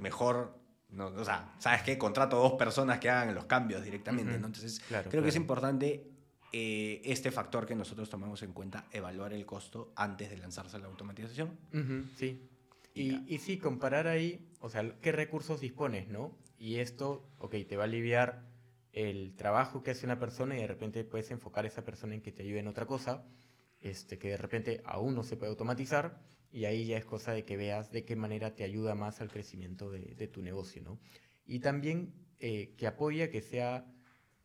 [0.00, 1.98] mejor no, o sea, ¿sabes qué?
[1.98, 4.80] Contrato dos personas que hagan los cambios directamente, Entonces,
[5.10, 6.10] creo que es importante
[6.52, 10.80] eh, este factor que nosotros tomamos en cuenta, evaluar el costo antes de lanzarse a
[10.80, 11.58] la automatización.
[12.16, 12.48] sí.
[12.94, 16.34] Y, y, sí, comparar ahí, o sea, qué recursos dispones, ¿no?
[16.58, 18.46] Y esto, ok, te va a aliviar
[18.94, 22.22] el trabajo que hace una persona y de repente puedes enfocar a esa persona en
[22.22, 23.26] que te ayude en otra cosa,
[23.80, 27.44] este, que de repente aún no se puede automatizar y ahí ya es cosa de
[27.44, 30.98] que veas de qué manera te ayuda más al crecimiento de, de tu negocio, ¿no?
[31.44, 33.86] Y también eh, que apoya que sea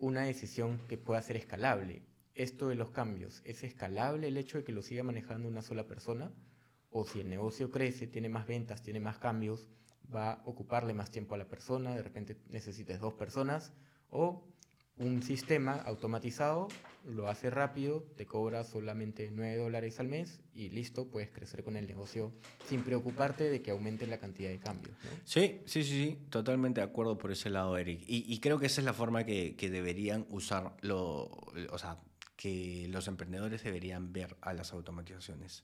[0.02, 2.02] una decisión que pueda ser escalable.
[2.34, 5.88] Esto de los cambios, ¿es escalable el hecho de que lo siga manejando una sola
[5.88, 6.34] persona?
[6.90, 9.68] O si el negocio crece, tiene más ventas, tiene más cambios,
[10.14, 13.74] va a ocuparle más tiempo a la persona, de repente necesites dos personas,
[14.10, 14.44] o
[15.02, 16.68] un sistema automatizado
[17.06, 21.76] lo hace rápido, te cobra solamente 9 dólares al mes y listo, puedes crecer con
[21.76, 22.32] el negocio
[22.68, 24.96] sin preocuparte de que aumente la cantidad de cambios.
[25.24, 28.04] Sí, sí, sí, sí, totalmente de acuerdo por ese lado, Eric.
[28.06, 31.32] Y, creo que esa es la forma que, que deberían usarlo,
[31.72, 31.98] o sea,
[32.42, 35.64] que los emprendedores deberían ver a las automatizaciones.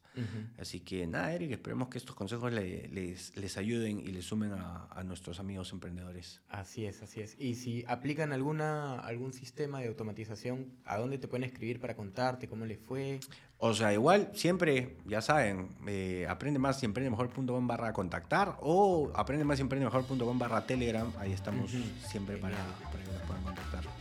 [0.59, 4.87] Así que nada, Eric, esperemos que estos consejos les, les, ayuden y les sumen a,
[4.91, 6.39] a, nuestros amigos emprendedores.
[6.49, 7.35] Así es, así es.
[7.39, 12.47] Y si aplican alguna, algún sistema de automatización, ¿a dónde te pueden escribir para contarte
[12.47, 13.21] cómo les fue?
[13.57, 19.11] O sea, igual, siempre, ya saben, eh, aprende más y emprende mejor.com barra contactar o
[19.15, 21.11] aprende más y emprende mejor.com barra telegram.
[21.17, 21.71] Ahí estamos
[22.05, 22.57] siempre para,
[22.91, 23.96] para que nos puedan contactar.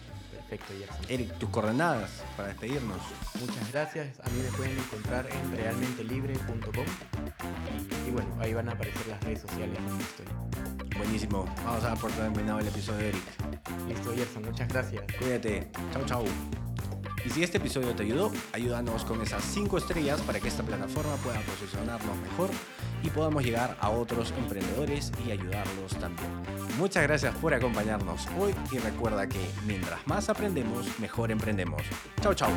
[0.49, 0.75] Perfecto,
[1.09, 2.99] Eric, tus coordenadas para despedirnos.
[3.41, 4.21] Muchas gracias.
[4.21, 6.85] A mí me pueden encontrar en realmentelibre.com
[8.07, 10.27] y, bueno, ahí van a aparecer las redes sociales donde estoy.
[10.97, 11.45] Buenísimo.
[11.65, 13.25] Vamos a dar por terminado el episodio de Eric.
[13.89, 14.45] Listo, Gerson.
[14.45, 15.05] Muchas gracias.
[15.19, 15.69] Cuídate.
[15.93, 16.25] Chau, chau.
[17.25, 21.17] Y si este episodio te ayudó, ayúdanos con esas 5 estrellas para que esta plataforma
[21.17, 22.51] pueda posicionarnos mejor
[23.03, 26.31] y podamos llegar a otros emprendedores y ayudarlos también.
[26.79, 31.83] Muchas gracias por acompañarnos hoy y recuerda que mientras más aprendemos, mejor emprendemos.
[32.21, 32.51] Chao, chao.